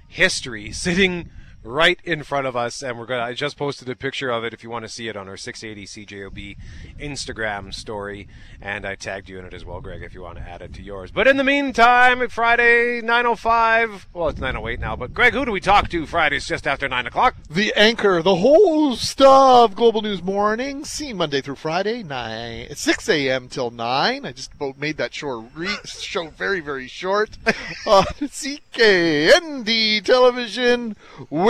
[0.07, 1.29] history sitting
[1.67, 3.23] right in front of us, and we're gonna.
[3.23, 5.37] I just posted a picture of it if you want to see it on our
[5.37, 6.57] 680 CJOB
[6.99, 8.27] Instagram story,
[8.61, 10.73] and I tagged you in it as well, Greg, if you want to add it
[10.75, 11.11] to yours.
[11.11, 14.07] But in the meantime, Friday 9:05.
[14.13, 17.05] Well, it's 9:08 now, but Greg, who do we talk to Fridays just after nine
[17.07, 17.35] o'clock?
[17.49, 23.47] The anchor, the host of Global News Morning, seen Monday through Friday, nine, 6 a.m.
[23.49, 24.25] till 9.
[24.25, 27.37] I just made that show, re- show very, very short.
[27.85, 30.95] Uh, on CKND Television,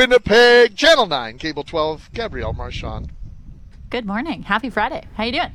[0.07, 3.11] Winnipeg, Channel 9, Cable 12, Gabrielle Marchand.
[3.89, 4.43] Good morning.
[4.43, 5.03] Happy Friday.
[5.15, 5.51] How you doing?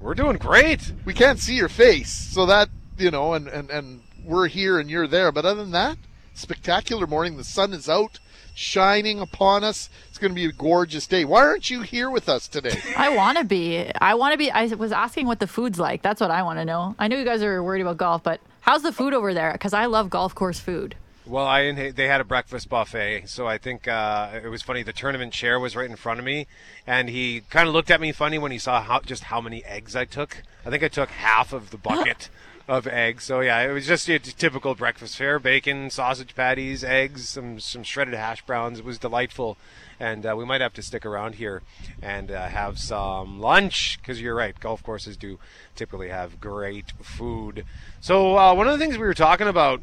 [0.00, 0.90] We're doing great.
[1.04, 4.90] We can't see your face, so that, you know, and, and, and we're here and
[4.90, 5.30] you're there.
[5.30, 5.98] But other than that,
[6.34, 7.36] spectacular morning.
[7.36, 8.18] The sun is out,
[8.56, 9.88] shining upon us.
[10.08, 11.24] It's going to be a gorgeous day.
[11.24, 12.76] Why aren't you here with us today?
[12.96, 13.88] I want to be.
[14.00, 14.50] I want to be.
[14.50, 16.02] I was asking what the food's like.
[16.02, 16.96] That's what I want to know.
[16.98, 19.52] I know you guys are worried about golf, but how's the food over there?
[19.52, 20.96] Because I love golf course food.
[21.26, 24.82] Well, I they had a breakfast buffet, so I think uh, it was funny.
[24.82, 26.46] The tournament chair was right in front of me,
[26.86, 29.64] and he kind of looked at me funny when he saw how just how many
[29.64, 30.42] eggs I took.
[30.66, 32.28] I think I took half of the bucket
[32.68, 33.24] of eggs.
[33.24, 37.84] So yeah, it was just a typical breakfast fare: bacon, sausage patties, eggs, some some
[37.84, 38.80] shredded hash browns.
[38.80, 39.56] It was delightful,
[39.98, 41.62] and uh, we might have to stick around here
[42.02, 44.60] and uh, have some lunch because you're right.
[44.60, 45.38] Golf courses do
[45.74, 47.64] typically have great food.
[48.02, 49.80] So uh, one of the things we were talking about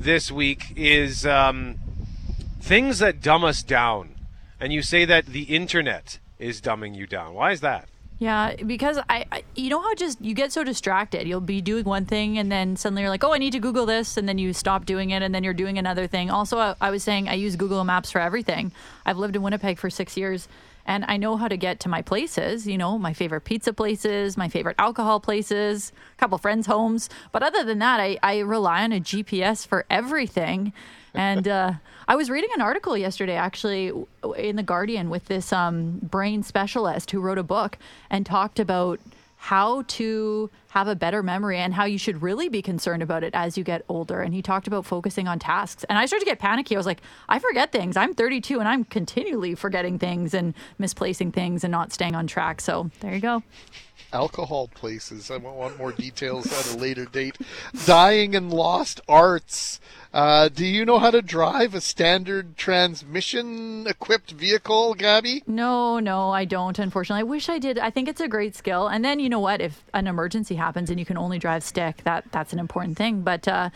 [0.00, 1.78] this week is um,
[2.60, 4.14] things that dumb us down.
[4.58, 7.34] And you say that the internet is dumbing you down.
[7.34, 7.88] Why is that?
[8.18, 11.26] Yeah, because I, I, you know how just you get so distracted.
[11.26, 13.86] You'll be doing one thing and then suddenly you're like, oh, I need to Google
[13.86, 16.30] this, and then you stop doing it, and then you're doing another thing.
[16.30, 18.72] Also, I, I was saying I use Google Maps for everything.
[19.06, 20.48] I've lived in Winnipeg for six years,
[20.86, 22.66] and I know how to get to my places.
[22.66, 27.08] You know, my favorite pizza places, my favorite alcohol places, a couple friends' homes.
[27.32, 30.72] But other than that, I, I rely on a GPS for everything.
[31.14, 31.74] And uh,
[32.08, 33.92] I was reading an article yesterday, actually,
[34.36, 37.78] in the Guardian, with this um, brain specialist who wrote a book
[38.10, 39.00] and talked about
[39.36, 43.34] how to have a better memory and how you should really be concerned about it
[43.34, 44.20] as you get older.
[44.20, 45.84] And he talked about focusing on tasks.
[45.88, 46.76] And I started to get panicky.
[46.76, 47.96] I was like, I forget things.
[47.96, 52.60] I'm 32 and I'm continually forgetting things and misplacing things and not staying on track.
[52.60, 53.42] So there you go.
[54.12, 55.30] alcohol places.
[55.30, 57.36] I want- more details at a later date.
[57.86, 59.78] Dying and lost arts.
[60.12, 65.44] Uh, do you know how to drive a standard transmission equipped vehicle, Gabby?
[65.46, 67.20] No, no, I don't, unfortunately.
[67.20, 67.78] I wish I did.
[67.78, 68.88] I think it's a great skill.
[68.88, 69.60] And then you know what?
[69.60, 73.22] If an emergency happens and you can only drive stick, that that's an important thing.
[73.22, 73.70] But uh,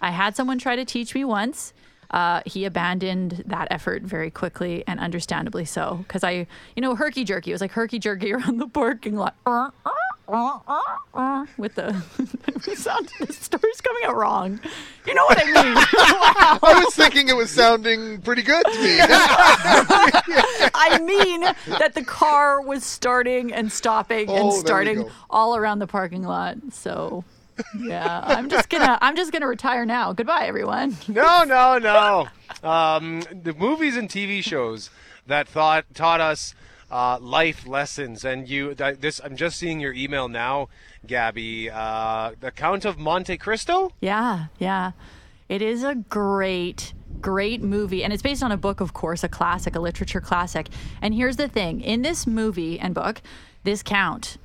[0.00, 1.72] I had someone try to teach me once.
[2.10, 5.98] Uh, he abandoned that effort very quickly and understandably so.
[6.06, 7.50] Because I, you know, herky jerky.
[7.50, 9.36] It was like herky jerky around the parking lot.
[10.28, 10.80] Uh, uh,
[11.14, 11.92] uh, with the
[12.76, 14.60] sound, the story's coming out wrong.
[15.06, 15.74] You know what I mean?
[15.74, 16.58] wow.
[16.62, 18.98] I was thinking it was sounding pretty good to me.
[20.74, 21.40] I mean
[21.78, 25.86] that the car was starting and stopping Oh, and there we starting all around the
[25.86, 26.58] parking lot.
[26.72, 27.24] So
[27.80, 30.12] Yeah, I'm just gonna I'm just gonna retire now.
[30.12, 30.96] Goodbye, everyone.
[31.08, 32.28] No, no, no.
[32.68, 34.90] Um, the movies and TV shows
[35.26, 36.54] that thought taught us
[36.90, 38.74] uh, life lessons, and you.
[38.74, 40.68] This I'm just seeing your email now,
[41.06, 41.70] Gabby.
[41.70, 43.92] Uh, the Count of Monte Cristo.
[44.00, 44.92] Yeah, yeah.
[45.48, 48.04] It is a great, great movie.
[48.04, 50.68] And it's based on a book, of course, a classic, a literature classic.
[51.00, 53.22] And here's the thing in this movie and book,
[53.64, 54.36] this count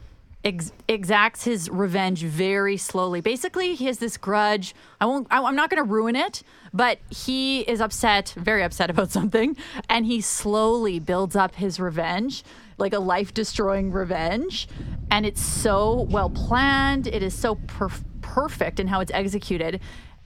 [0.46, 3.20] ex- exacts his revenge very slowly.
[3.20, 4.74] Basically, he has this grudge.
[5.02, 6.41] I won't, I, I'm not going to ruin it,
[6.74, 9.55] but he is upset, very upset about something.
[9.89, 12.43] And he slowly builds up his revenge
[12.80, 14.67] like a life destroying revenge.
[15.11, 19.80] And it's so well planned, it is so perf- perfect in how it's executed.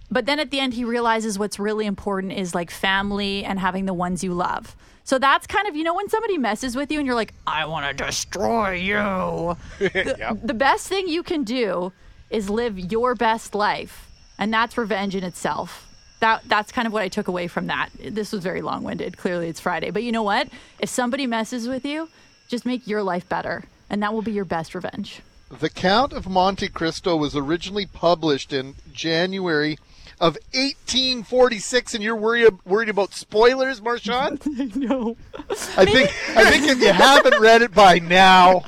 [0.09, 3.85] But then at the end, he realizes what's really important is like family and having
[3.85, 4.77] the ones you love.
[5.03, 7.65] So that's kind of, you know, when somebody messes with you and you're like, I
[7.65, 8.95] want to destroy you.
[9.79, 10.37] the, Yep.
[10.43, 11.91] the best thing you can do
[12.29, 14.09] is live your best life.
[14.37, 15.86] And that's revenge in itself.
[16.19, 17.89] That, that's kind of what I took away from that.
[17.99, 19.17] This was very long winded.
[19.17, 19.91] Clearly, it's Friday.
[19.91, 20.49] But you know what?
[20.79, 22.09] If somebody messes with you,
[22.47, 23.65] just make your life better.
[23.89, 25.21] And that will be your best revenge.
[25.49, 29.77] The Count of Monte Cristo was originally published in January
[30.19, 34.41] of 1846, and you're worried worried about spoilers, Marchand?
[34.75, 35.15] no.
[35.77, 38.65] I think I think if you haven't read it by now,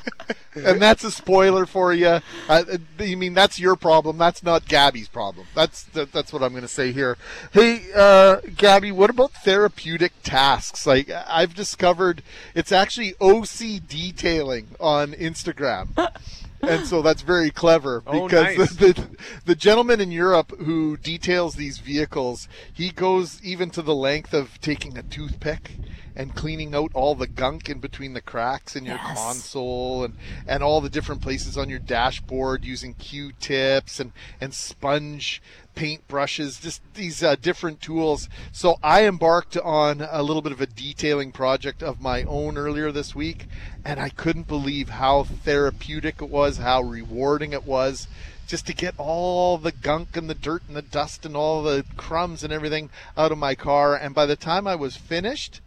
[0.54, 2.20] and that's a spoiler for you.
[2.48, 2.64] Uh,
[2.98, 4.18] you mean that's your problem?
[4.18, 5.46] That's not Gabby's problem.
[5.54, 7.16] That's that, that's what I'm going to say here.
[7.52, 10.86] Hey, uh, Gabby, what about therapeutic tasks?
[10.86, 12.22] Like I've discovered,
[12.54, 15.88] it's actually OC detailing on Instagram.
[16.62, 18.76] and so that's very clever Oh, because nice.
[18.76, 19.08] the, the
[19.46, 24.60] the gentleman in Europe who details these vehicles, he goes even to the length of
[24.60, 25.76] taking a toothpick
[26.20, 29.16] and cleaning out all the gunk in between the cracks in your Yes.
[29.16, 30.14] console and
[30.46, 35.40] and all the different places on your dashboard using Q-tips and and sponge
[35.74, 38.28] paint brushes, just these uh, different tools.
[38.52, 42.92] So I embarked on a little bit of a detailing project of my own earlier
[42.92, 43.46] this week,
[43.82, 48.08] and I couldn't believe how therapeutic it was, how rewarding it was.
[48.46, 51.84] Just to get all the gunk and the dirt and the dust and all the
[51.96, 53.94] crumbs and everything out of my car.
[53.94, 55.60] And by the time I was finished,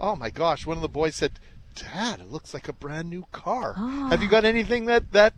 [0.00, 1.32] oh my gosh, one of the boys said,
[1.74, 3.74] Dad, it looks like a brand new car.
[3.76, 4.08] Ah.
[4.10, 5.34] Have you got anything that, that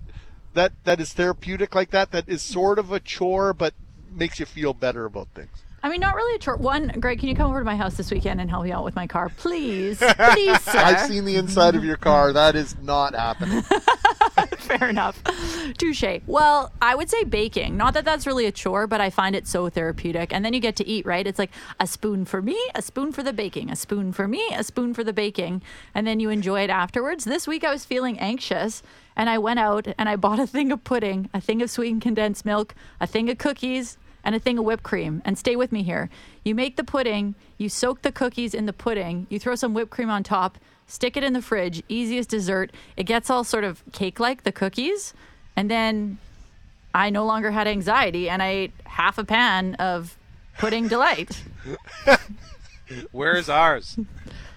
[0.55, 3.75] that that is therapeutic like that that is sort of a chore but
[4.11, 5.63] makes you feel better about things.
[5.83, 6.57] I mean, not really a chore.
[6.57, 8.85] One, Greg, can you come over to my house this weekend and help me out
[8.85, 9.99] with my car, please?
[10.17, 10.79] Please, sir.
[10.79, 12.33] I've seen the inside of your car.
[12.33, 13.65] That is not happening.
[14.79, 15.23] Fair enough.
[15.77, 16.21] Touche.
[16.27, 17.77] Well, I would say baking.
[17.77, 20.33] Not that that's really a chore, but I find it so therapeutic.
[20.33, 21.27] And then you get to eat, right?
[21.27, 21.51] It's like
[21.81, 24.95] a spoon for me, a spoon for the baking, a spoon for me, a spoon
[24.95, 25.63] for the baking.
[25.95, 27.25] And then you enjoy it afterwards.
[27.25, 28.83] This week I was feeling anxious
[29.17, 32.03] and I went out and I bought a thing of pudding, a thing of sweetened
[32.03, 35.21] condensed milk, a thing of cookies, and a thing of whipped cream.
[35.25, 36.09] And stay with me here.
[36.45, 39.91] You make the pudding, you soak the cookies in the pudding, you throw some whipped
[39.91, 40.59] cream on top,
[40.93, 42.70] stick it in the fridge, easiest dessert.
[42.97, 45.14] It gets all sort of cake like, the cookies.
[45.57, 46.18] And then
[46.95, 50.16] I no longer had anxiety and I ate half a pan of
[50.59, 51.43] pudding delight.
[53.12, 53.97] Where's ours?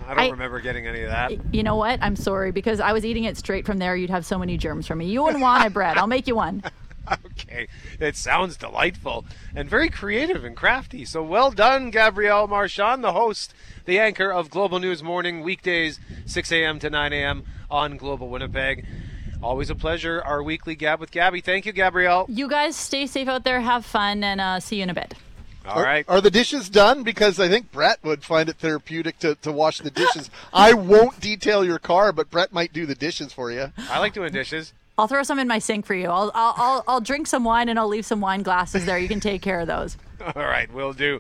[0.05, 1.31] I don't I- remember getting any of that.
[1.53, 1.99] You know what?
[2.01, 3.95] I'm sorry because I was eating it straight from there.
[3.95, 5.05] You'd have so many germs from me.
[5.07, 5.97] You wouldn't want a bread.
[5.97, 6.63] I'll make you one.
[7.47, 7.67] Okay,
[7.99, 9.25] it sounds delightful
[9.55, 11.05] and very creative and crafty.
[11.05, 13.53] So well done, Gabrielle Marchand, the host,
[13.85, 16.79] the anchor of Global News Morning, weekdays 6 a.m.
[16.79, 17.45] to 9 a.m.
[17.69, 18.85] on Global Winnipeg.
[19.43, 20.21] Always a pleasure.
[20.23, 21.41] Our weekly Gab with Gabby.
[21.41, 22.25] Thank you, Gabrielle.
[22.29, 25.13] You guys stay safe out there, have fun, and uh, see you in a bit.
[25.67, 26.05] All right.
[26.07, 27.03] Are the dishes done?
[27.03, 30.29] Because I think Brett would find it therapeutic to, to wash the dishes.
[30.53, 33.71] I won't detail your car, but Brett might do the dishes for you.
[33.89, 34.73] I like doing dishes.
[34.97, 36.07] I'll throw some in my sink for you.
[36.07, 38.97] I'll, I'll, I'll, I'll drink some wine and I'll leave some wine glasses there.
[38.97, 39.97] You can take care of those.
[40.35, 41.19] All right, we'll do.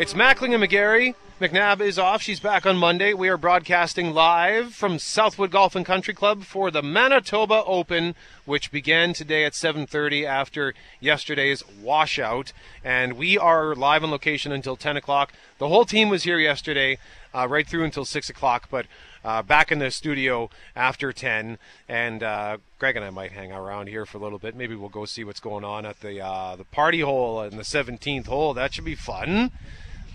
[0.00, 1.14] It's Mackling and McGarry.
[1.42, 2.22] McNabb is off.
[2.22, 3.12] She's back on Monday.
[3.12, 8.14] We are broadcasting live from Southwood Golf and Country Club for the Manitoba Open,
[8.46, 12.54] which began today at 7:30 after yesterday's washout.
[12.82, 15.34] And we are live on location until 10 o'clock.
[15.58, 16.96] The whole team was here yesterday,
[17.34, 18.68] uh, right through until 6 o'clock.
[18.70, 18.86] But
[19.22, 21.58] uh, back in the studio after 10,
[21.90, 24.56] and uh, Greg and I might hang around here for a little bit.
[24.56, 27.64] Maybe we'll go see what's going on at the uh, the party hole in the
[27.64, 28.54] 17th hole.
[28.54, 29.52] That should be fun.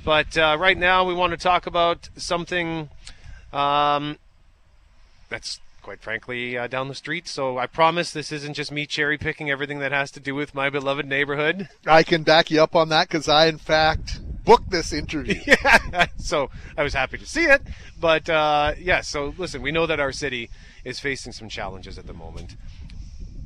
[0.05, 2.89] But uh, right now, we want to talk about something
[3.51, 4.19] um,
[5.29, 7.27] that's quite frankly uh, down the street.
[7.27, 10.53] So I promise this isn't just me cherry picking everything that has to do with
[10.53, 11.69] my beloved neighborhood.
[11.87, 15.41] I can back you up on that because I, in fact, booked this interview.
[15.47, 17.63] yeah, so I was happy to see it.
[17.99, 20.51] But uh, yeah, so listen, we know that our city
[20.83, 22.55] is facing some challenges at the moment.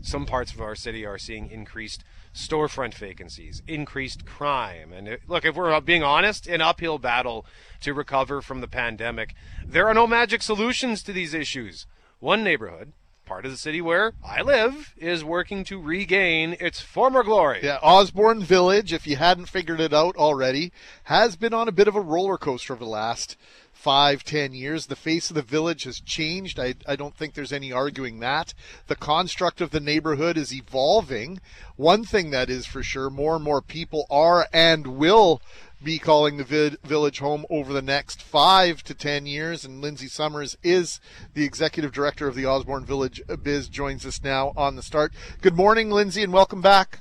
[0.02, 2.04] Some parts of our city are seeing increased
[2.40, 4.94] storefront vacancies, increased crime.
[4.94, 7.46] And it, look, if we're uh, being honest, an uphill battle
[7.82, 9.36] to recover from the pandemic.
[9.66, 11.86] There are no magic solutions to these issues.
[12.20, 12.94] One neighborhood,
[13.26, 17.60] part of the city where I live, is working to regain its former glory.
[17.62, 20.72] Yeah, Osborne Village, if you hadn't figured it out already,
[21.04, 23.38] has been on a bit of a roller coaster over the last
[23.80, 24.88] five, ten years.
[24.88, 26.60] The face of the village has changed.
[26.60, 28.54] I, I don't think there's any arguing that.
[28.88, 31.40] The construct of the neighborhood is evolving.
[31.78, 35.42] One thing that is for sure, more and more people are and will
[35.82, 39.64] be calling the vid- village home over the next five to ten years.
[39.64, 41.00] And Lindsay Summers is
[41.34, 45.14] the executive director of the Osborne Village Biz, joins us now on the start.
[45.42, 47.00] Good morning, Lindsay, and welcome back.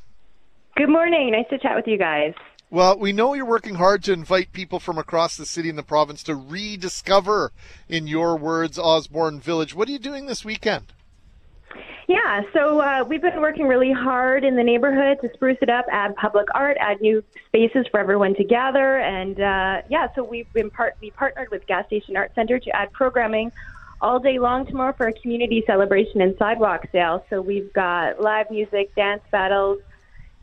[0.77, 1.33] Good morning.
[1.33, 2.35] Nice to chat with you guys.
[2.71, 5.83] Well, we know you're working hard to invite people from across the city and the
[5.83, 7.51] province to rediscover,
[7.89, 9.75] in your words, Osborne Village.
[9.75, 10.93] What are you doing this weekend?
[12.09, 15.87] Yeah, so uh, we've been working really hard in the neighborhood to spruce it up,
[15.91, 20.51] add public art, add new spaces for everyone to gather, and uh, yeah, so we've
[20.53, 23.51] been part we partnered with Gas Station Art Center to add programming
[24.01, 27.25] all day long tomorrow for a community celebration and sidewalk sale.
[27.31, 29.81] So we've got live music, dance battles,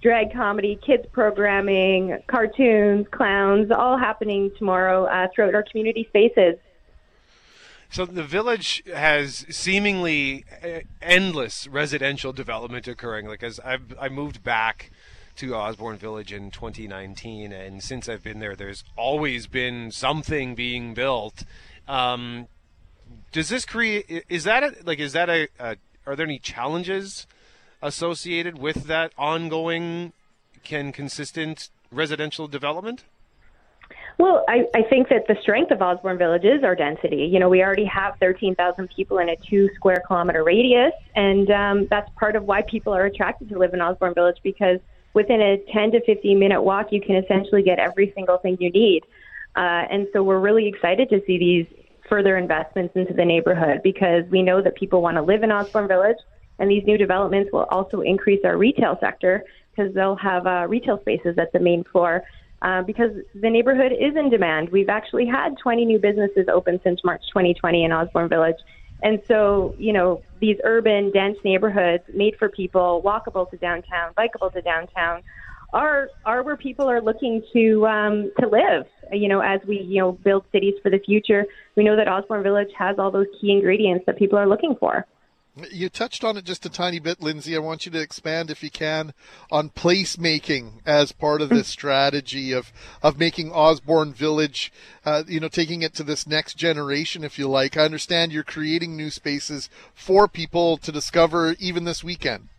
[0.06, 6.60] drag comedy, kids programming, cartoons, clowns, all happening tomorrow uh, throughout our community spaces.
[7.90, 13.26] So the village has seemingly uh, endless residential development occurring.
[13.26, 14.92] Like as I've I moved back
[15.38, 20.94] to Osborne Village in 2019, and since I've been there, there's always been something being
[20.94, 21.46] built.
[21.88, 22.48] Um,
[23.32, 24.24] does this create?
[24.30, 25.00] Is that a, like?
[25.00, 25.78] Is that a, a?
[26.06, 27.26] Are there any challenges
[27.86, 30.12] associated with that ongoing,
[30.64, 33.04] can consistent residential development?
[34.18, 37.30] Well, I, I think that the strength of Osborne Village is our density.
[37.32, 41.88] You know, we already have 13,000 people in a two square kilometer radius, and um,
[41.90, 44.80] that's part of why people are attracted to live in Osborne Village because
[45.14, 48.72] within a 10 to 15 minute walk, you can essentially get every single thing you
[48.72, 49.04] need.
[49.56, 51.68] Uh, and so we're really excited to see these
[52.10, 55.88] further investments into the neighborhood because we know that people want to live in Osborne
[55.88, 56.18] Village,
[56.60, 61.00] and these new developments will also increase our retail sector because they'll have uh, retail
[61.02, 62.24] spaces at the main floor.
[62.62, 64.70] Uh, because the neighborhood is in demand.
[64.70, 68.56] We've actually had 20 new businesses open since March 2020 in Osborne Village.
[69.04, 74.52] And so, you know, these urban, dense neighborhoods made for people, walkable to downtown, bikeable
[74.54, 75.22] to downtown,
[75.74, 78.86] are are where people are looking to um, to live.
[79.12, 81.46] You know, as we you know build cities for the future,
[81.76, 85.06] we know that Osborne Village has all those key ingredients that people are looking for.
[85.72, 87.56] You touched on it just a tiny bit, Lindsay.
[87.56, 89.14] I want you to expand, if you can,
[89.50, 94.74] on placemaking as part of this strategy of of making Osborne Village,
[95.06, 97.78] uh, you know, taking it to this next generation, if you like.
[97.78, 102.50] I understand you're creating new spaces for people to discover even this weekend.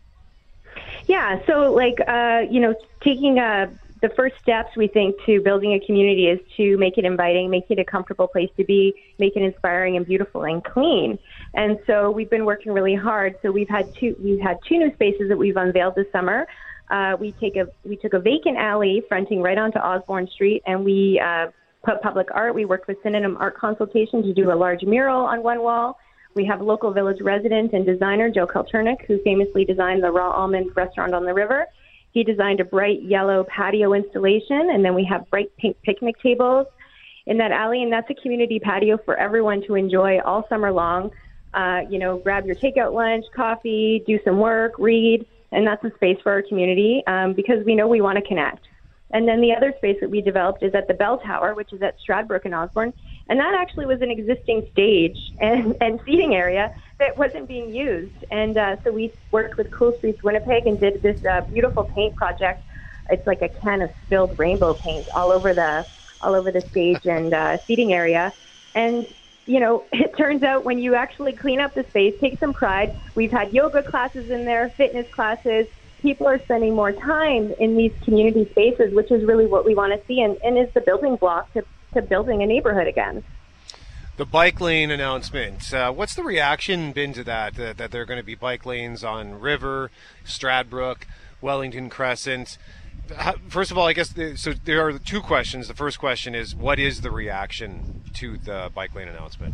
[1.05, 3.69] Yeah, so like uh, you know, taking a
[4.01, 7.65] the first steps we think to building a community is to make it inviting, make
[7.69, 11.17] it a comfortable place to be, make it inspiring and beautiful and clean.
[11.53, 13.35] And so we've been working really hard.
[13.41, 16.47] So we've had two we've had two new spaces that we've unveiled this summer.
[16.89, 20.85] Uh, we take a we took a vacant alley fronting right onto Osborne Street, and
[20.85, 21.47] we uh,
[21.83, 22.53] put public art.
[22.53, 25.97] We worked with Synonym Art Consultation to do a large mural on one wall.
[26.35, 30.71] We have local village resident and designer Joe Kalturnyk, who famously designed the Raw Almond
[30.75, 31.65] restaurant on the river.
[32.11, 36.67] He designed a bright yellow patio installation, and then we have bright pink picnic tables
[37.25, 41.11] in that alley, and that's a community patio for everyone to enjoy all summer long.
[41.53, 45.91] Uh, you know, grab your takeout lunch, coffee, do some work, read, and that's a
[45.95, 48.67] space for our community um, because we know we want to connect.
[49.11, 51.81] And then the other space that we developed is at the Bell Tower, which is
[51.81, 52.93] at Stradbrook and Osborne.
[53.29, 58.25] And that actually was an existing stage and, and seating area that wasn't being used.
[58.31, 62.15] And uh, so we worked with Cool Streets Winnipeg and did this uh, beautiful paint
[62.15, 62.63] project.
[63.09, 65.85] It's like a can of spilled rainbow paint all over the
[66.21, 68.33] all over the stage and uh, seating area.
[68.73, 69.05] And
[69.45, 72.95] you know, it turns out when you actually clean up the space, take some pride.
[73.15, 75.67] We've had yoga classes in there, fitness classes,
[76.01, 79.93] people are spending more time in these community spaces, which is really what we want
[79.93, 81.63] to see and, and is the building block to,
[81.93, 83.23] to building a neighborhood again.
[84.17, 85.71] The bike lane announcement.
[85.71, 87.55] Uh, what's the reaction been to that?
[87.55, 89.91] That, there are going to be bike lanes on River,
[90.25, 91.03] Stradbrook,
[91.39, 92.57] Wellington Crescent.
[93.47, 94.53] First of all, I guess so.
[94.53, 95.67] There are two questions.
[95.67, 99.53] The first question is, what is the reaction to the bike lane announcement?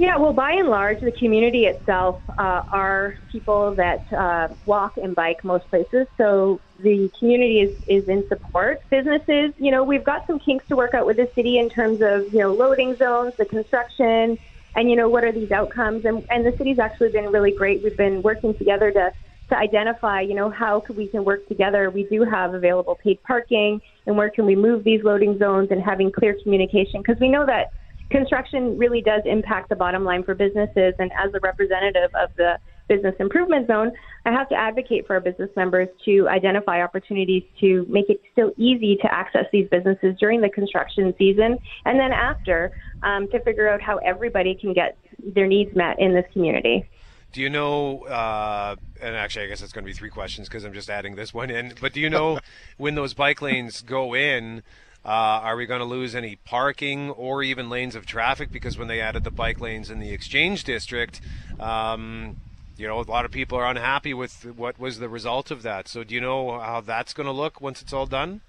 [0.00, 5.14] Yeah, well, by and large, the community itself uh, are people that uh, walk and
[5.14, 6.06] bike most places.
[6.16, 8.78] So the community is, is in support.
[8.90, 12.00] Businesses, you know, we've got some kinks to work out with the city in terms
[12.00, 14.38] of, you know, loading zones, the construction,
[14.74, 16.06] and, you know, what are these outcomes.
[16.06, 17.82] And, and the city's actually been really great.
[17.82, 19.10] We've been working together to,
[19.50, 21.90] to identify, you know, how we can work together.
[21.90, 25.82] We do have available paid parking, and where can we move these loading zones and
[25.82, 27.72] having clear communication because we know that
[28.10, 30.94] construction really does impact the bottom line for businesses.
[30.98, 32.58] And as a representative of the
[32.88, 33.92] business improvement zone,
[34.26, 38.52] I have to advocate for our business members to identify opportunities to make it still
[38.56, 42.72] easy to access these businesses during the construction season and then after
[43.04, 44.98] um, to figure out how everybody can get
[45.34, 46.84] their needs met in this community.
[47.32, 50.64] Do you know, uh, and actually, I guess it's going to be three questions because
[50.64, 52.40] I'm just adding this one in, but do you know
[52.76, 54.64] when those bike lanes go in,
[55.04, 58.52] uh, are we going to lose any parking or even lanes of traffic?
[58.52, 61.20] Because when they added the bike lanes in the exchange district,
[61.58, 62.36] um,
[62.76, 65.88] you know, a lot of people are unhappy with what was the result of that.
[65.88, 68.42] So, do you know how that's going to look once it's all done?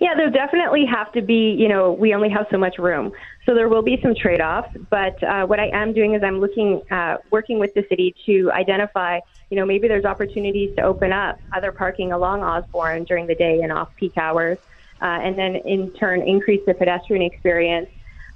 [0.00, 3.12] Yeah, there definitely have to be, you know, we only have so much room.
[3.44, 4.74] So there will be some trade offs.
[4.88, 8.50] But uh, what I am doing is I'm looking, uh, working with the city to
[8.52, 9.20] identify,
[9.50, 13.60] you know, maybe there's opportunities to open up other parking along Osborne during the day
[13.62, 14.58] and off peak hours
[15.00, 17.88] uh, and then in turn increase the pedestrian experience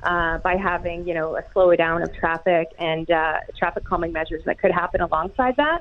[0.02, 4.42] uh, by having you know a slow down of traffic and uh, traffic calming measures
[4.46, 5.80] that could happen alongside that.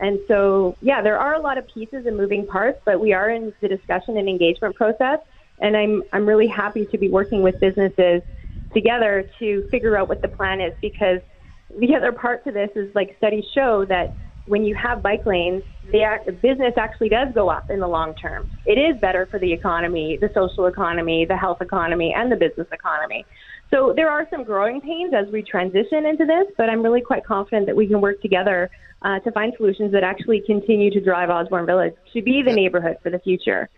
[0.00, 3.30] And so, yeah, there are a lot of pieces and moving parts, but we are
[3.30, 5.20] in the discussion and engagement process.
[5.60, 8.22] And I'm I'm really happy to be working with businesses
[8.74, 11.20] together to figure out what the plan is because
[11.78, 14.16] the other part to this is like studies show that
[14.46, 18.50] when you have bike lanes, the business actually does go up in the long term.
[18.64, 22.66] It is better for the economy, the social economy, the health economy, and the business
[22.72, 23.26] economy.
[23.72, 27.24] So there are some growing pains as we transition into this, but I'm really quite
[27.24, 28.70] confident that we can work together
[29.02, 32.96] uh, to find solutions that actually continue to drive Osborne Village to be the neighborhood
[33.02, 33.68] for the future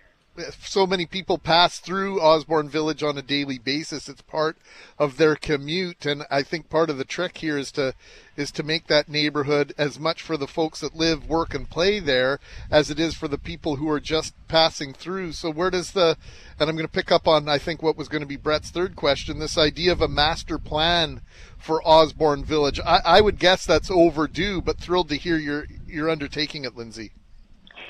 [0.61, 4.09] so many people pass through Osborne Village on a daily basis.
[4.09, 4.57] It's part
[4.99, 7.95] of their commute, and I think part of the trick here is to
[8.37, 12.01] is to make that neighborhood as much for the folks that live, work, and play
[12.01, 15.33] there as it is for the people who are just passing through.
[15.33, 16.17] So where does the
[16.59, 18.71] and I'm going to pick up on I think what was going to be Brett's
[18.71, 21.21] third question, this idea of a master plan
[21.59, 22.81] for Osborne Village.
[22.85, 27.13] I, I would guess that's overdue, but thrilled to hear you're you're undertaking it, Lindsay.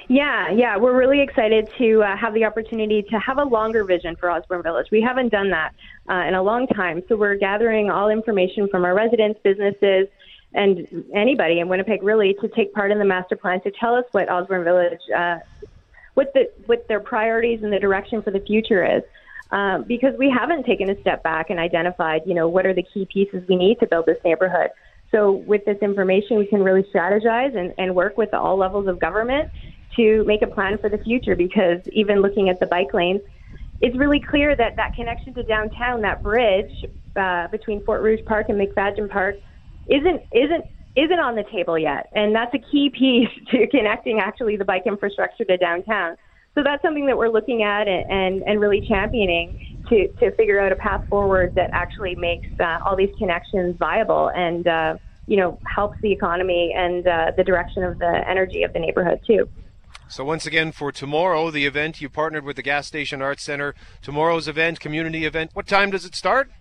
[0.09, 4.17] Yeah, yeah, we're really excited to uh, have the opportunity to have a longer vision
[4.17, 4.89] for Osborne Village.
[4.91, 5.73] We haven't done that
[6.11, 10.09] uh, in a long time, so we're gathering all information from our residents, businesses,
[10.53, 14.05] and anybody in Winnipeg really to take part in the master plan to tell us
[14.13, 15.39] what Osborne Village, uh,
[16.13, 19.03] what the what their priorities and the direction for the future is.
[19.51, 22.83] Um, because we haven't taken a step back and identified, you know, what are the
[22.83, 24.71] key pieces we need to build this neighborhood.
[25.11, 28.99] So with this information, we can really strategize and, and work with all levels of
[28.99, 29.51] government
[29.97, 33.21] to make a plan for the future because even looking at the bike lanes,
[33.81, 36.73] it's really clear that that connection to downtown, that bridge
[37.17, 39.37] uh, between Fort Rouge Park and McFadden Park,
[39.89, 40.65] isn't isn't
[40.97, 44.85] isn't on the table yet, and that's a key piece to connecting actually the bike
[44.87, 46.17] infrastructure to downtown.
[46.55, 50.61] So that's something that we're looking at and and, and really championing to to figure
[50.61, 55.37] out a path forward that actually makes uh, all these connections viable and uh, you
[55.37, 59.49] know helps the economy and uh, the direction of the energy of the neighborhood too.
[60.15, 63.75] So once again, for tomorrow, the event you partnered with the Gas Station Arts Center.
[64.01, 65.51] Tomorrow's event, community event.
[65.55, 66.53] What time does it start?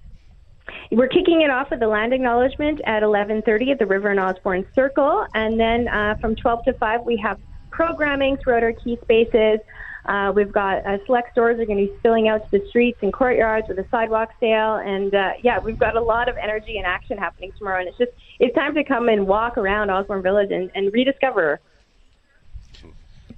[0.89, 4.65] We're kicking it off with the land acknowledgement at 11:30 at the River and Osborne
[4.73, 7.39] Circle, and then uh, from 12 to 5 we have
[7.69, 9.59] programming throughout our key spaces.
[10.07, 12.97] Uh, we've got uh, select stores are going to be spilling out to the streets
[13.03, 16.77] and courtyards with a sidewalk sale, and uh, yeah, we've got a lot of energy
[16.77, 17.81] and action happening tomorrow.
[17.81, 21.61] And it's just it's time to come and walk around Osborne Village and, and rediscover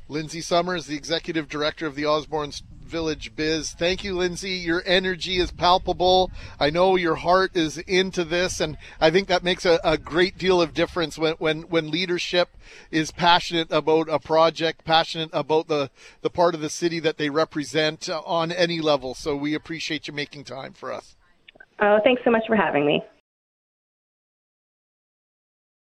[0.07, 2.51] Lindsay Summers, the executive director of the Osborne
[2.83, 3.71] Village Biz.
[3.71, 4.51] Thank you, Lindsay.
[4.51, 6.31] Your energy is palpable.
[6.59, 10.37] I know your heart is into this, and I think that makes a, a great
[10.37, 12.49] deal of difference when, when, when leadership
[12.91, 15.89] is passionate about a project, passionate about the,
[16.21, 19.15] the part of the city that they represent on any level.
[19.15, 21.15] So we appreciate you making time for us.
[21.79, 23.03] Oh, thanks so much for having me.